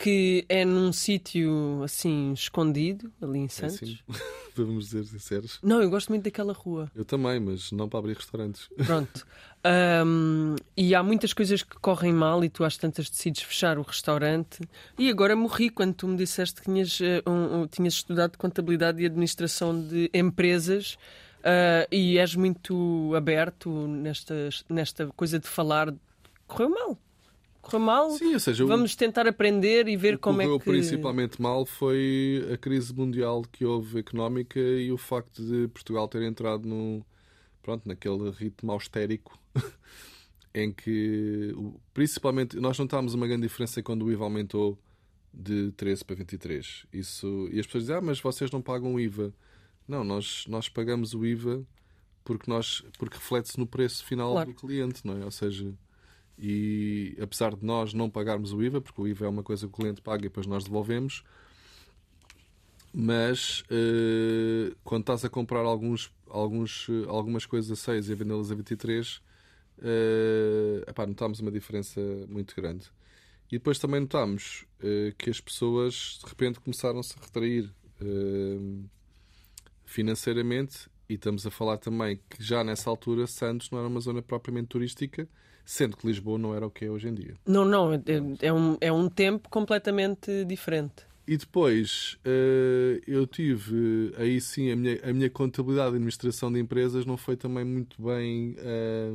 [0.01, 3.75] Que é num sítio assim escondido, ali em É Santos.
[4.07, 4.19] assim,
[4.55, 5.59] vamos dizer sinceros.
[5.61, 6.89] Não, eu gosto muito daquela rua.
[6.95, 8.69] Eu também, mas não para abrir restaurantes.
[8.85, 9.25] Pronto.
[10.05, 13.81] Hum, e há muitas coisas que correm mal e tu às tantas decides fechar o
[13.81, 14.61] restaurante.
[14.97, 19.01] E agora morri quando tu me disseste que tinhas, eh, um- um- tinhas estudado contabilidade
[19.01, 20.97] e administração de empresas
[21.43, 25.93] ah, e és muito aberto nesta, nesta coisa de falar.
[26.47, 26.97] Correu mal.
[27.61, 28.09] Correu mal.
[28.11, 30.59] Sim, ou seja, o- Vamos tentar aprender e ver o como é que.
[30.65, 36.21] principalmente mal foi a crise mundial que houve económica e o facto de Portugal ter
[36.23, 37.05] entrado no,
[37.61, 39.37] pronto, naquele ritmo austérico
[40.53, 44.77] em que, o- principalmente, nós notámos uma grande diferença quando o IVA aumentou
[45.33, 46.85] de 13 para 23.
[46.91, 49.33] Isso, e as pessoas dizem, ah, mas vocês não pagam o IVA.
[49.87, 51.63] Não, nós, nós pagamos o IVA
[52.23, 54.53] porque, nós, porque reflete-se no preço final Claro.
[54.53, 55.25] do cliente, não é?
[55.25, 55.71] Ou seja,
[56.39, 59.73] e apesar de nós não pagarmos o IVA, porque o IVA é uma coisa que
[59.73, 61.23] o cliente paga e depois nós devolvemos,
[62.93, 68.15] mas eh, quando estás a comprar alguns, alguns, eh, algumas coisas a 6 e a
[68.15, 69.21] vendê-las a 23,
[69.81, 72.89] eh, epá, notámos uma diferença muito grande.
[73.51, 77.71] E depois também notámos eh, que as pessoas de repente começaram-se a retrair
[78.01, 78.85] eh,
[79.85, 84.21] financeiramente e estamos a falar também que já nessa altura Santos não era uma zona
[84.21, 85.27] propriamente turística,
[85.69, 87.35] sendo que Lisboa não era o que é hoje em dia.
[87.45, 88.01] Não, não, é,
[88.41, 91.05] é um, é um tempo completamente diferente.
[91.27, 96.59] E depois eh, eu tive aí sim a minha, a minha contabilidade e administração de
[96.59, 99.11] empresas não foi também muito bem eh,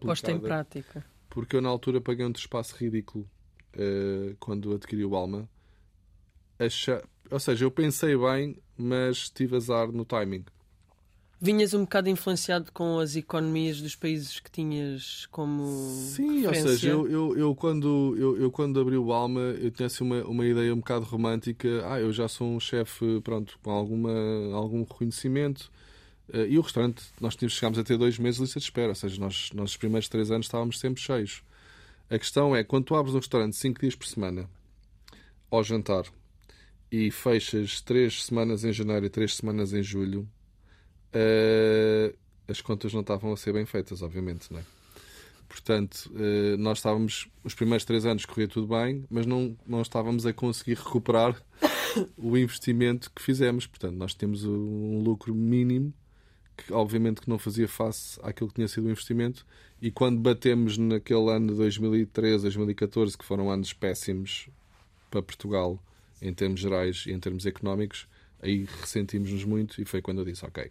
[0.00, 0.40] Posta em aplicada.
[0.40, 1.06] prática.
[1.30, 3.24] Porque eu na altura paguei um espaço ridículo
[3.74, 5.48] eh, quando adquiri o Alma.
[6.58, 7.00] Acha...
[7.30, 10.44] Ou seja, eu pensei bem, mas tive azar no timing.
[11.44, 15.66] Vinhas um bocado influenciado com as economias dos países que tinhas como.
[15.66, 16.68] Sim, ou referência?
[16.68, 20.22] seja, eu, eu, eu quando, eu, eu quando abri o Alma, eu tinha assim uma,
[20.22, 21.68] uma ideia um bocado romântica.
[21.90, 24.12] Ah, eu já sou um chefe, pronto, com alguma,
[24.54, 25.68] algum reconhecimento.
[26.32, 28.90] Eh, e o restaurante, nós tínhamos, chegámos a ter dois meses de lista de espera,
[28.90, 31.42] ou seja, nós, nós os primeiros três anos estávamos sempre cheios.
[32.08, 34.48] A questão é, quando tu abres um restaurante cinco dias por semana,
[35.50, 36.04] ao jantar,
[36.88, 40.28] e fechas três semanas em janeiro e três semanas em julho,
[41.12, 42.14] eh,
[42.48, 44.64] as contas não estavam a ser bem feitas, obviamente, não é?
[45.52, 50.24] portanto, uh, nós estávamos, os primeiros três anos corria tudo bem, mas não, não estávamos
[50.24, 51.40] a conseguir recuperar
[52.16, 53.66] o investimento que fizemos.
[53.66, 55.92] Portanto, nós temos um lucro mínimo
[56.56, 59.44] que obviamente que não fazia face àquilo que tinha sido o investimento
[59.80, 64.48] e quando batemos naquele ano de 2013, 2014, que foram anos péssimos
[65.10, 65.82] para Portugal
[66.20, 68.06] em termos gerais e em termos económicos,
[68.40, 70.70] aí ressentimos-nos muito e foi quando eu disse, ok,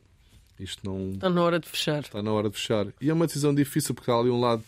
[0.63, 1.11] isto não...
[1.11, 2.01] Está na hora de fechar.
[2.01, 2.87] Está na hora de fechar.
[2.99, 4.63] E é uma decisão difícil porque há ali um lado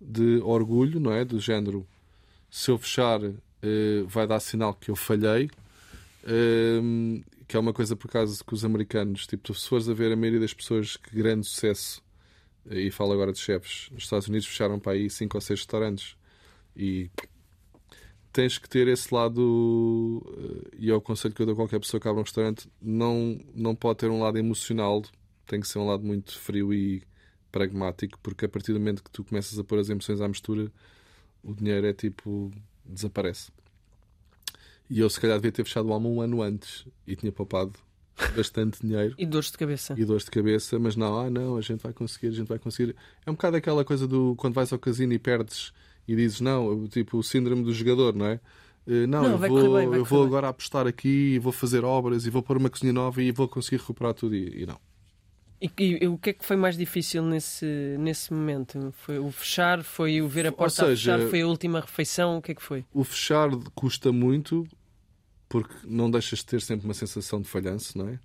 [0.00, 1.24] de orgulho, não é?
[1.24, 1.86] Do género,
[2.50, 3.20] se eu fechar
[3.62, 5.50] eh, vai dar sinal que eu falhei.
[6.26, 10.12] Ehm, que é uma coisa por acaso que os americanos, tipo, se fores a ver
[10.12, 12.02] a maioria das pessoas que grande sucesso,
[12.70, 16.16] e falo agora de chefes, nos Estados Unidos fecharam para aí 5 ou 6 restaurantes
[16.76, 17.10] e
[18.32, 21.78] tens que ter esse lado, eh, e é o conselho que eu dou a qualquer
[21.78, 25.02] pessoa que abre um restaurante, não, não pode ter um lado emocional,
[25.46, 27.02] tem que ser um lado muito frio e
[27.50, 30.72] pragmático, porque a partir do momento que tu começas a pôr as emoções à mistura,
[31.42, 32.50] o dinheiro é tipo,
[32.84, 33.52] desaparece.
[34.88, 37.72] E eu, se calhar, devia ter fechado o Alma um ano antes e tinha poupado
[38.34, 39.14] bastante dinheiro.
[39.18, 39.94] e dores de cabeça.
[39.96, 42.58] E dores de cabeça, mas não, ah, não, a gente vai conseguir, a gente vai
[42.58, 42.96] conseguir.
[43.26, 45.72] É um bocado aquela coisa do quando vais ao casino e perdes
[46.06, 48.40] e dizes, não, tipo o síndrome do jogador, não é?
[48.86, 52.26] Uh, não, não, eu vou, bem, eu vou agora apostar aqui e vou fazer obras
[52.26, 54.34] e vou pôr uma cozinha nova e vou conseguir recuperar tudo.
[54.34, 54.78] E, e não.
[55.60, 55.70] E,
[56.02, 58.92] e, o que é que foi mais difícil nesse, nesse momento?
[58.98, 59.84] Foi o fechar?
[59.84, 61.30] Foi o ver a porta seja, a fechar?
[61.30, 62.38] Foi a última refeição?
[62.38, 62.84] O que é que foi?
[62.92, 64.66] O fechar custa muito,
[65.48, 68.18] porque não deixas de ter sempre uma sensação de falhanço, não é?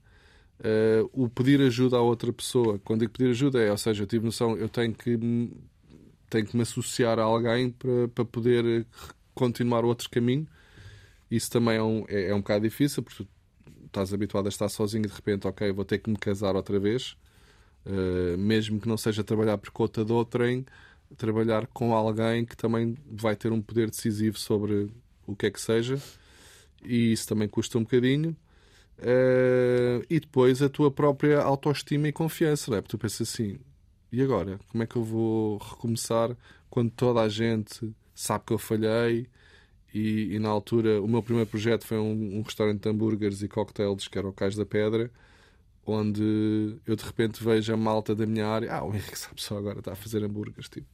[0.59, 4.07] Uh, o pedir ajuda a outra pessoa, quando digo pedir ajuda é, ou seja, eu
[4.07, 5.15] tive noção, eu tenho que,
[6.29, 8.85] tenho que me associar a alguém para, para poder
[9.33, 10.47] continuar outro caminho.
[11.29, 13.25] Isso também é um, é, é um bocado difícil, porque
[13.85, 16.79] estás habituado a estar sozinho e de repente, ok, vou ter que me casar outra
[16.79, 17.17] vez,
[17.85, 20.65] uh, mesmo que não seja trabalhar por conta de outrem,
[21.17, 24.89] trabalhar com alguém que também vai ter um poder decisivo sobre
[25.25, 25.99] o que é que seja
[26.83, 28.35] e isso também custa um bocadinho.
[28.99, 32.81] Uh, e depois a tua própria autoestima e confiança, não é?
[32.81, 33.59] Porque tu pensas assim:
[34.11, 34.59] e agora?
[34.71, 36.35] Como é que eu vou recomeçar
[36.69, 39.27] quando toda a gente sabe que eu falhei?
[39.93, 43.47] E, e na altura, o meu primeiro projeto foi um, um, restaurante de hambúrgueres e
[43.47, 45.09] cocktails que era o Cais da Pedra,
[45.85, 49.57] onde eu de repente vejo a malta da minha área: ah, o Henrique sabe só
[49.57, 50.69] agora está a fazer hambúrgueres.
[50.69, 50.87] Tipo,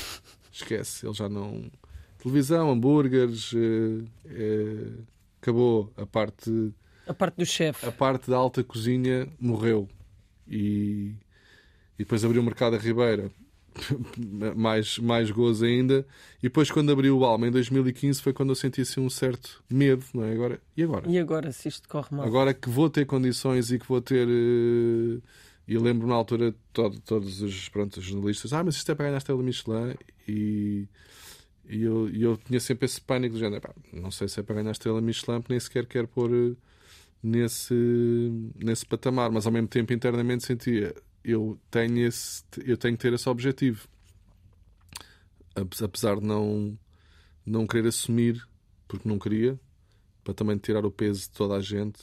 [0.52, 1.70] esquece, ele já não.
[2.18, 3.52] Televisão, hambúrgueres.
[3.52, 5.04] Uh, uh,
[5.44, 6.72] acabou a parte
[7.06, 9.86] a parte do chefe a parte da alta cozinha morreu
[10.48, 11.12] e,
[11.98, 13.30] e depois abriu o mercado a Ribeira
[14.56, 16.06] mais, mais gozo ainda
[16.38, 19.62] e depois quando abriu o Alma em 2015 foi quando eu senti assim um certo
[19.68, 20.32] medo não é?
[20.32, 21.10] agora, e agora?
[21.10, 22.24] e agora se isto corre mal?
[22.24, 25.22] agora que vou ter condições e que vou ter uh...
[25.66, 29.06] e lembro na altura todo, todos os, pronto, os jornalistas ah mas isto é para
[29.06, 29.94] ganhar a estrela Michelin
[30.28, 30.86] e
[31.68, 34.56] e eu, eu tinha sempre esse pânico do género, pá, não sei se é para
[34.56, 36.54] ganhar a estrela Michelin, nem sequer quero pôr eh,
[37.22, 37.74] nesse,
[38.56, 43.12] nesse patamar, mas ao mesmo tempo internamente sentia, eu tenho, esse, eu tenho que ter
[43.12, 43.88] esse objetivo.
[45.54, 46.78] Apesar de não,
[47.46, 48.46] não querer assumir,
[48.86, 49.58] porque não queria,
[50.22, 52.00] para também tirar o peso de toda a gente.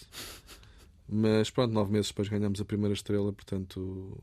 [1.07, 4.17] Mas pronto, nove meses depois ganhamos a primeira estrela, portanto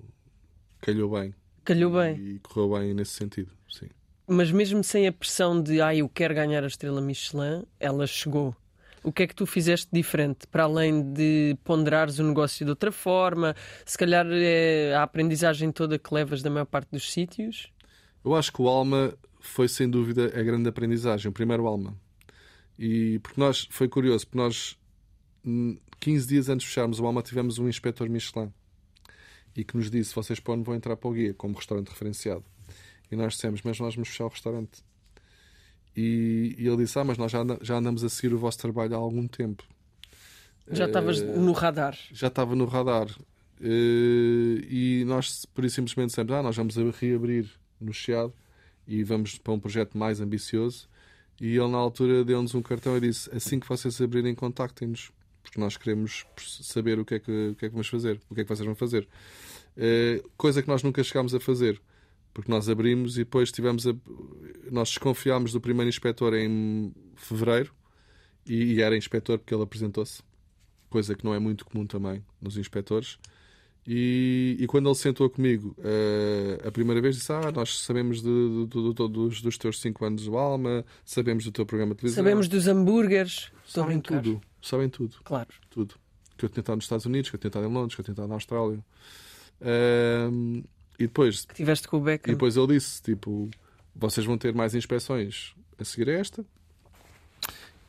[0.80, 1.34] calhou bem.
[1.64, 2.16] Calhou bem.
[2.16, 3.88] E correu bem nesse sentido, sim.
[4.26, 8.56] Mas mesmo sem a pressão de ah, eu quero ganhar a estrela Michelin, ela chegou.
[9.02, 10.46] O que é que tu fizeste diferente?
[10.46, 15.98] Para além de ponderares o negócio de outra forma, se calhar é a aprendizagem toda
[15.98, 17.72] que levas da maior parte dos sítios?
[18.24, 21.96] Eu acho que o Alma foi sem dúvida a grande aprendizagem, o primeiro Alma.
[22.78, 24.78] E porque nós, foi curioso, porque nós
[26.00, 28.52] 15 dias antes de fecharmos o Alma tivemos um inspetor Michelin
[29.56, 32.44] e que nos disse: vocês podem vão entrar para o guia como restaurante referenciado.
[33.10, 34.84] E nós dissemos, mas nós vamos fechar o restaurante.
[36.00, 38.94] E, e ele disse, ah, mas nós já, já andamos a seguir o vosso trabalho
[38.94, 39.64] há algum tempo.
[40.70, 41.98] Já estavas uh, no radar.
[42.12, 43.08] Já estava no radar.
[43.60, 48.32] Uh, e nós, por isso, simplesmente dissemos, ah, nós vamos reabrir no Chiado
[48.86, 50.88] e vamos para um projeto mais ambicioso.
[51.40, 55.10] E ele, na altura, deu-nos um cartão e disse: Assim que vocês abrirem, contactem-nos,
[55.42, 56.24] porque nós queremos
[56.62, 58.48] saber o que, é que, o que é que vamos fazer, o que é que
[58.48, 59.08] vocês vão fazer.
[59.76, 61.80] Uh, coisa que nós nunca chegámos a fazer
[62.38, 63.92] porque nós abrimos e depois tivemos a...
[64.70, 67.74] nós desconfiámos do primeiro inspetor em fevereiro
[68.46, 70.22] e, e era inspetor porque ele apresentou-se
[70.88, 73.18] coisa que não é muito comum também nos inspectores.
[73.84, 78.66] E, e quando ele sentou comigo uh, a primeira vez disse ah, nós sabemos de,
[78.68, 82.22] de, de, dos, dos teus 5 anos do Alma sabemos do teu programa de televisão.
[82.22, 84.40] Sabemos dos hambúrgueres sabem tudo.
[84.62, 85.16] sabem tudo.
[85.24, 85.48] Claro.
[85.70, 85.96] Tudo.
[86.36, 88.04] Que eu tinha estado nos Estados Unidos que eu tinha estado em Londres que eu
[88.04, 88.78] tinha estado na Austrália.
[89.60, 90.62] Uh,
[90.98, 92.32] E depois, tiveste com o e Beckham.
[92.34, 93.48] depois ele disse: tipo,
[93.94, 96.44] vocês vão ter mais inspeções a seguir a esta.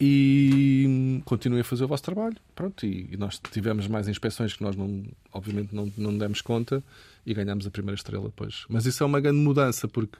[0.01, 2.37] E continuem a fazer o vosso trabalho.
[2.55, 5.03] Pronto, e, e nós tivemos mais inspeções que nós, não,
[5.33, 6.81] obviamente, não, não demos conta
[7.25, 8.63] e ganhámos a primeira estrela depois.
[8.69, 10.17] Mas isso é uma grande mudança, porque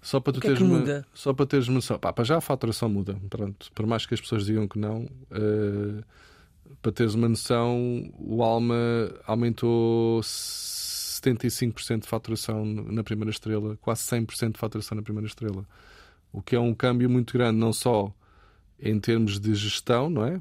[0.00, 1.06] só para tu que é que teres uma- muda?
[1.14, 3.16] só para teres noção, pá, para já a faturação muda.
[3.30, 6.02] Pronto, por mais que as pessoas digam que não, eh,
[6.82, 8.74] para teres uma noção, o Alma
[9.24, 10.20] aumentou
[11.22, 15.66] 75% de faturação na primeira estrela, quase 100% de faturação na primeira estrela.
[16.32, 18.12] O que é um câmbio muito grande, não só
[18.80, 20.40] em termos de gestão, não é?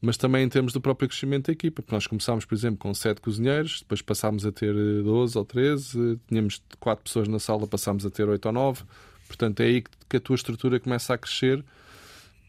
[0.00, 1.80] Mas também em termos do próprio crescimento da equipa.
[1.82, 5.44] Porque nós começámos, por exemplo, com 7 cozinheiros, depois passámos a ter eh, 12 ou
[5.44, 8.82] 13, tínhamos 4 pessoas na sala, passámos a ter 8 ou 9.
[9.28, 11.64] Portanto, é aí que- que a tua estrutura começa a crescer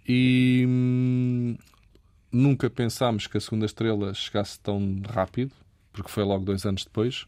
[0.08, 1.56] e hum,
[2.32, 5.52] nunca pensámos que a segunda estrela chegasse tão rápido,
[5.92, 7.26] porque foi logo dois anos depois.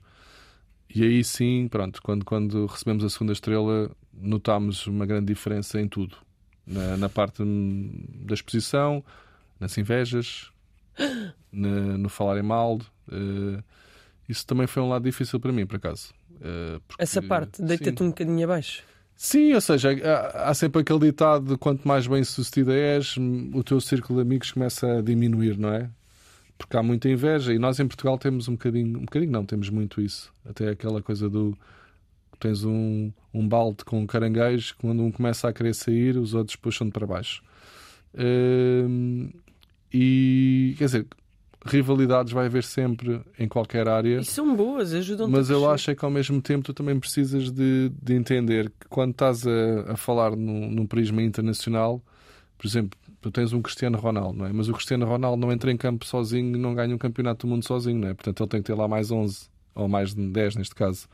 [0.93, 5.87] E aí sim, pronto, quando, quando recebemos a segunda estrela, notámos uma grande diferença em
[5.87, 6.15] tudo.
[6.65, 9.03] Na, na parte da exposição,
[9.59, 10.49] nas invejas,
[11.51, 12.79] na- no falarem mal.
[13.11, 13.61] eh,
[14.27, 16.13] isso também foi um lado difícil para mim, por acaso.
[16.41, 18.83] Eh, porque- Essa parte deita-te um bocadinho abaixo.
[19.15, 23.15] Sim, ou seja, há, há sempre aquele ditado de quanto mais bem sucedida és,
[23.53, 25.89] o teu círculo de amigos começa a diminuir, não é?
[26.57, 29.69] Porque há muita inveja e nós em Portugal temos um bocadinho, um bocadinho não, temos
[29.69, 30.31] muito isso.
[30.45, 31.57] Até aquela coisa do
[32.39, 36.91] tens um, um balde com caranguejo, quando um começa a querer sair, os outros puxam-te
[36.91, 37.41] para baixo.
[38.17, 39.29] Hum,
[39.93, 41.07] e quer dizer,
[41.65, 44.19] rivalidades vai haver sempre em qualquer área.
[44.19, 47.51] E são boas, ajudam-te Mas eu acho é que ao mesmo tempo tu também precisas
[47.51, 52.01] de, de entender que quando estás a, a falar num, num prisma internacional,
[52.57, 54.53] por exemplo, tu tens um Cristiano Ronaldo, não é?
[54.53, 57.49] Mas o Cristiano Ronaldo não entra em campo sozinho e não ganha um campeonato do
[57.49, 58.13] mundo sozinho, não é?
[58.13, 61.07] Portanto, ele tem que ter lá mais 11, ou mais de 10 neste caso.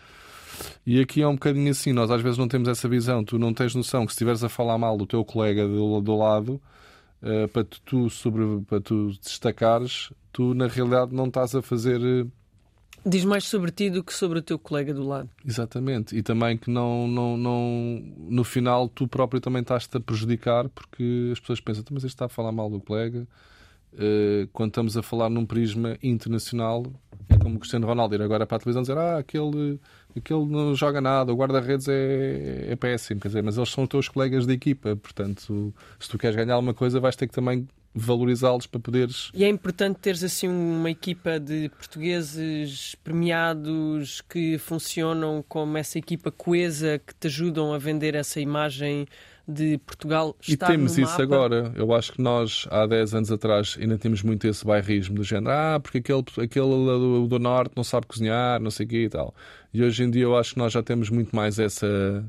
[0.86, 3.54] E aqui é um bocadinho assim, nós às vezes não temos essa visão, tu não
[3.54, 6.62] tens noção que se estiveres a falar mal do teu colega do, do lado,
[7.22, 12.28] eh, para tu, sobre, para tu destacares, tu na realidade não estás a fazer...
[13.06, 15.30] Diz mais sobre ti do que sobre o teu colega do lado.
[15.46, 20.70] Exatamente, e também que não, não, não no final tu próprio também estás-te a prejudicar
[20.70, 23.28] porque as pessoas pensam, "Então, mas este está a falar mal do colega.
[23.98, 26.86] Eh, quando estamos a falar num prisma internacional,
[27.28, 29.80] é como o Cristiano Ronaldo ir agora para a televisão dizer ah, aquele,
[30.16, 33.90] aquele não joga nada, o guarda-redes é, é péssimo, quer dizer, mas eles são os
[33.90, 37.68] teus colegas de equipa, portanto, se tu queres ganhar alguma coisa, vais ter que também
[37.94, 45.44] valorizá-los para poderes E é importante teres assim uma equipa de portugueses premiados que funcionam
[45.48, 49.06] como essa equipa coesa que te ajudam a vender essa imagem
[49.48, 51.24] de Portugal E temos isso mapa.
[51.24, 51.74] agora.
[51.76, 55.52] Eu acho que nós, há 10 anos atrás, ainda temos muito esse bairrismo do género.
[55.52, 59.10] Ah, porque aquele, aquele do, do Norte não sabe cozinhar, não sei o quê e
[59.10, 59.34] tal.
[59.74, 62.24] E hoje em dia eu acho que nós já temos muito mais essa.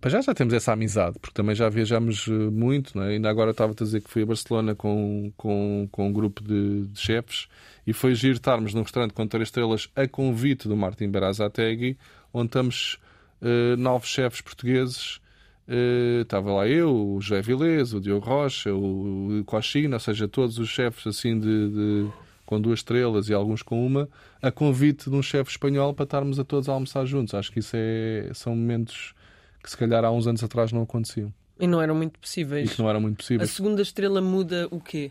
[0.00, 3.08] Para já já temos essa amizade, porque também já viajamos eh, muito, é?
[3.10, 6.86] ainda agora estava a dizer que fui a Barcelona com, com, com um grupo de,
[6.86, 7.46] de chefes
[7.86, 11.96] e foi giro estarmos num restaurante com três estrelas a convite do Martin Berazategui,
[12.32, 12.98] onde estamos
[13.40, 15.20] eh, nove chefes portugueses
[15.68, 19.44] Uh, estava lá eu, o José Vilés, o Diogo Rocha, o, o
[19.92, 22.08] ou seja, todos os chefes assim de, de-
[22.52, 24.08] com duas estrelas e alguns com uma,
[24.42, 27.32] a convite de um chefe espanhol para estarmos a todos a almoçar juntos.
[27.32, 29.14] Acho que isso é, são momentos
[29.62, 32.74] que se calhar há uns anos atrás não aconteciam E não eram muito e possíveis.
[32.74, 33.50] que não eram muito A possíveis.
[33.50, 35.10] segunda estrela muda o quê?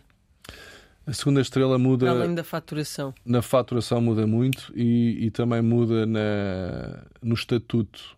[1.07, 3.11] A segunda estrela muda além da faturação.
[3.25, 8.15] na faturação muda muito e, e também muda na, no estatuto,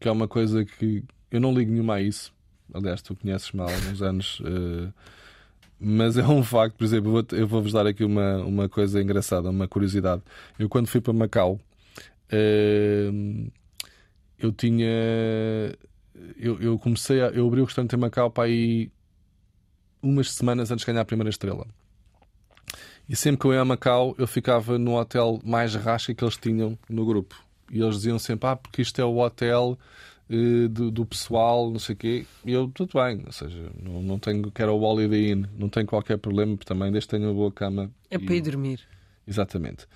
[0.00, 2.32] que é uma coisa que eu não ligo nenhuma a isso.
[2.72, 4.88] Aliás, tu conheces-me há alguns anos, eh,
[5.80, 6.76] mas é um facto.
[6.76, 10.22] Por exemplo, eu vou- eu vou-vos dar aqui uma, uma coisa engraçada, uma curiosidade.
[10.58, 11.60] Eu, quando fui para Macau,
[12.30, 13.10] eh,
[14.38, 14.88] eu tinha.
[16.38, 17.26] Eu, eu comecei a.
[17.28, 18.90] Eu abri o restaurante em Macau para aí
[20.02, 21.66] umas semanas antes de ganhar a primeira estrela.
[23.08, 26.36] E sempre que eu ia a Macau, eu ficava no hotel mais rasca que eles
[26.36, 27.34] tinham no grupo.
[27.70, 29.78] E eles diziam sempre: Ah, porque isto é o hotel
[30.28, 32.26] do, do pessoal, não sei o quê.
[32.44, 35.86] E eu, tudo bem, ou seja, não, não tenho, quero o Holiday Inn, não tenho
[35.86, 37.90] qualquer problema, porque também desde que tenho uma boa cama.
[38.10, 38.80] É e- para ir dormir.
[39.26, 39.86] Exatamente.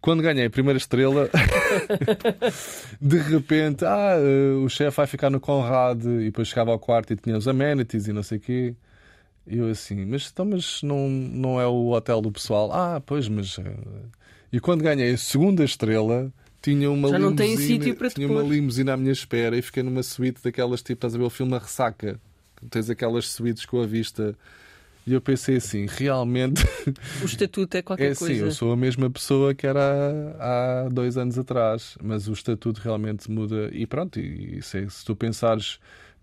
[0.00, 1.28] Quando ganhei a primeira estrela,
[3.00, 7.12] de repente, ah, eh, o chefe vai ficar no Conrad, e depois chegava ao quarto
[7.12, 8.74] e tinha os amenities e não sei o quê.
[9.46, 12.70] E eu assim, mas, então, mas não, não é o hotel do pessoal?
[12.72, 13.58] Ah, pois, mas.
[13.58, 13.74] eh,
[14.52, 18.42] E quando ganhei a segunda estrela, tinha uma Já não tem sítio para tinha uma
[18.42, 21.54] limusine à minha espera e fiquei numa suíte daquelas tipo, estás a ver o filme
[21.54, 22.20] A Ressaca?
[22.68, 24.36] Tens aquelas suítes com a vista.
[25.06, 26.62] E eu pensei assim, realmente.
[27.22, 28.44] O estatuto é qualquer é assim, coisa.
[28.44, 29.80] eu sou a mesma pessoa que era
[30.38, 33.70] há, há dois anos atrás, mas o estatuto realmente muda.
[33.72, 35.78] E pronto, e, e se, se tu pensares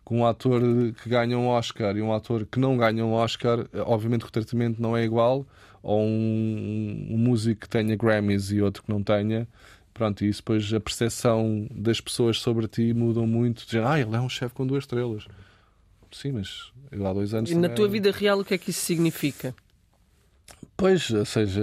[0.08, 0.62] que um ator
[1.02, 4.82] que ganha um Oscar e um ator que não ganha um Oscar, obviamente o tratamento
[4.82, 5.46] não é igual,
[5.84, 9.48] ou um, um músico que tenha Grammys e outro que não tenha.
[9.98, 13.66] Pronto, e isso depois a percepção das pessoas sobre ti mudam muito.
[13.66, 15.26] Dizem, ah, ele é um chefe com duas estrelas.
[16.12, 17.50] Sim, mas eu há dois anos.
[17.50, 19.56] E na tua era- vida real, o que é que isso significa?
[20.76, 21.62] Pois, ou seja,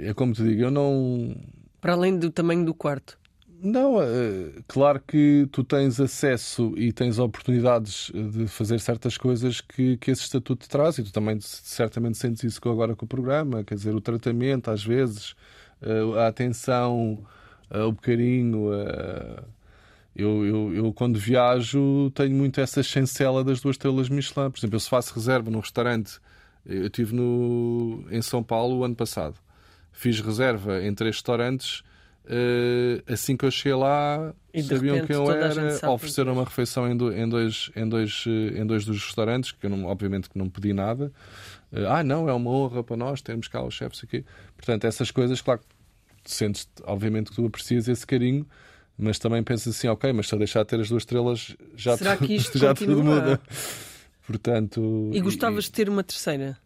[0.00, 1.34] é como te digo, eu não.
[1.80, 3.18] Para além do tamanho do quarto.
[3.60, 9.96] Não, eh, claro que tu tens acesso e tens oportunidades de fazer certas coisas que,
[9.98, 13.62] que esse estatuto te traz e tu também certamente sentes isso agora com o programa,
[13.62, 15.34] quer dizer, o tratamento às vezes,
[15.80, 17.24] eh, a atenção,
[17.72, 18.72] eh, o carinho.
[18.74, 19.42] eh,
[20.14, 24.50] Eu, eu, eu, quando viajo, tenho muito essa chancela das duas estrelas Michelin.
[24.50, 26.18] Por exemplo, eu se faço reserva num restaurante,
[26.66, 29.36] eu estive no, em São Paulo o ano passado,
[29.90, 31.82] fiz reserva em três restaurantes.
[32.26, 35.50] eh, assim que eu cheguei lá, E sabiam repente quem eu era,
[35.94, 39.70] ofereceram uma refeição em, do- em dois, em, dois, em dois dos restaurantes, que eu
[39.70, 41.10] não, obviamente que não pedi nada.
[41.72, 44.24] Eh, ah, não, é uma honra para nós termos cá os chefes aqui.
[44.56, 45.66] Portanto, essas coisas, claro, que
[46.24, 48.46] sentes, obviamente que tu aprecias esse carinho,
[48.98, 51.96] mas também pensas assim, ok, mas se eu deixar de ter as duas estrelas, já,
[51.96, 53.40] Será tu- que isto já tudo muda.
[54.26, 56.56] Portanto, E gostavas de ter uma terceira?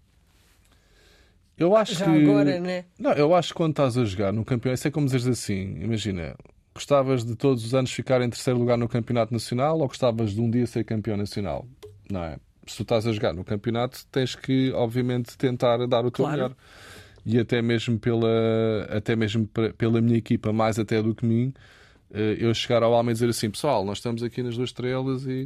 [1.57, 2.85] eu acho Já que agora, né?
[2.99, 5.79] não, eu acho que quando estás a jogar no campeonato, isso é como dizeres assim:
[5.83, 6.37] imagina,
[6.75, 10.41] gostavas de todos os anos ficar em terceiro lugar no campeonato nacional ou gostavas de
[10.41, 11.67] um dia ser campeão nacional?
[12.11, 12.37] Não é?
[12.67, 16.33] Se tu estás a jogar no campeonato, tens que, obviamente, tentar dar o teu Claro.
[16.43, 16.57] melhor.
[17.27, 21.53] E até mesmo pela, até mesmo pe- pela minha equipa, mais até do que mim,
[22.15, 25.27] eh, eu chegar ao Alma e dizer assim: pessoal, nós estamos aqui nas duas estrelas
[25.27, 25.45] e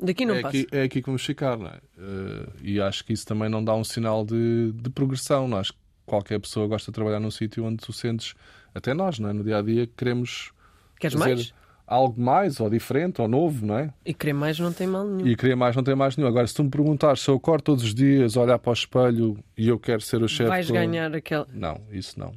[0.00, 0.56] Daqui não é, passa.
[0.58, 1.80] aqui, é aqui que vamos ficar, não é?
[1.98, 5.48] Eh, e acho que isso também não dá um sinal de, de progressão.
[5.48, 5.60] Não é?
[5.60, 8.34] Acho que qualquer pessoa gosta de trabalhar num sítio onde tu sentes,
[8.74, 9.32] até nós, não é?
[9.32, 10.52] no dia a dia, queremos
[11.00, 11.54] Queres fazer mais?
[11.86, 13.92] Algo mais, ou diferente, ou novo, não é?
[14.04, 15.26] E querer mais não tem mal nenhum.
[15.26, 16.28] E querer mais não tem mais nenhum.
[16.28, 19.38] Agora, se tu me perguntares se eu acordo todos os dias, olhar para o espelho
[19.56, 20.48] e eu quero ser o chefe.
[20.48, 21.46] Vais ganhar aquela.
[21.52, 22.34] Não, isso não.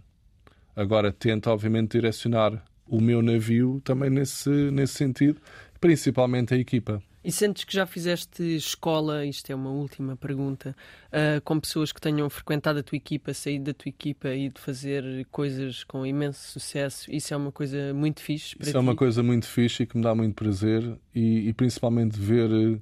[0.76, 5.39] Agora, tento, obviamente, direcionar o meu navio também nesse, nesse sentido,
[5.80, 7.02] principalmente a equipa.
[7.24, 10.76] E sentes que já fizeste escola, isto é uma última pergunta,
[11.11, 14.59] ah, com pessoas que tenham frequentado a tua equipa, saído da tua equipa e de
[14.59, 17.11] fazer coisas com imenso sucesso?
[17.11, 18.78] Isso é uma coisa muito fixe para Isso ti?
[18.78, 22.82] é uma coisa muito fixe e que me dá muito prazer e, e principalmente ver,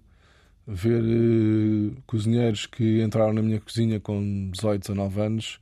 [0.65, 5.59] ver eh, cozinheiros que entraram na minha cozinha com 18, 19 anos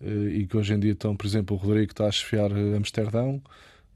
[0.00, 0.08] eh,
[0.40, 3.42] e que hoje em dia estão, por exemplo, o Rodrigo está a chefiar eh, Amsterdão,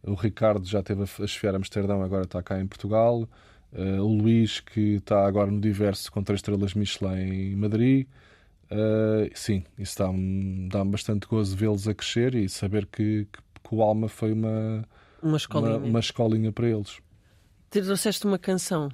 [0.03, 3.29] o Ricardo já esteve a f- a chefiar Amsterdão, agora está cá em Portugal,
[3.73, 8.07] eh, o Luís que está agora no Diverso com três estrelas Michelin em Madrid.
[8.71, 13.39] Eh, sim, isso dá-me dá bastante gozo vê-los a crescer e saber que, que,
[13.69, 14.85] que o Alma foi uma,
[15.23, 15.77] Uma escolinha.
[15.79, 16.99] uma, uma escolinha para eles.
[17.71, 18.89] Te trouxeste uma canção.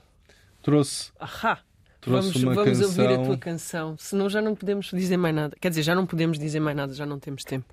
[0.63, 1.59] Trouxe, Ahá!
[2.01, 3.05] trouxe vamos uma vamos canção.
[3.05, 3.97] ouvir a tua canção.
[3.99, 5.57] Senão já não podemos dizer mais nada.
[5.61, 7.67] Quer dizer, já não podemos dizer mais nada, já não temos tempo.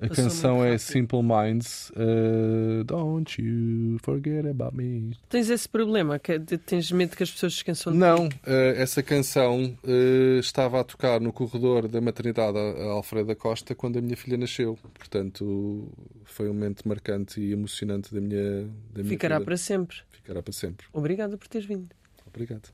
[0.00, 0.76] A canção é.
[0.76, 1.90] Simple Minds.
[1.90, 5.16] uh, Don't you forget about me.
[5.28, 6.18] Tens esse problema?
[6.18, 8.30] Que de- tens medo que as pessoas esqueçam de Não, uh,
[8.76, 13.74] essa canção uh, estava a tocar no corredor da maternidade a- a Alfredo da Costa
[13.74, 14.76] quando a minha filha nasceu.
[14.98, 15.88] Portanto,
[16.24, 19.44] foi um momento marcante e emocionante da minha, da minha Ficará vida.
[19.46, 19.96] para sempre.
[20.10, 20.86] Ficará para sempre.
[20.92, 21.88] Obrigada por teres vindo.
[22.26, 22.68] Obrigado.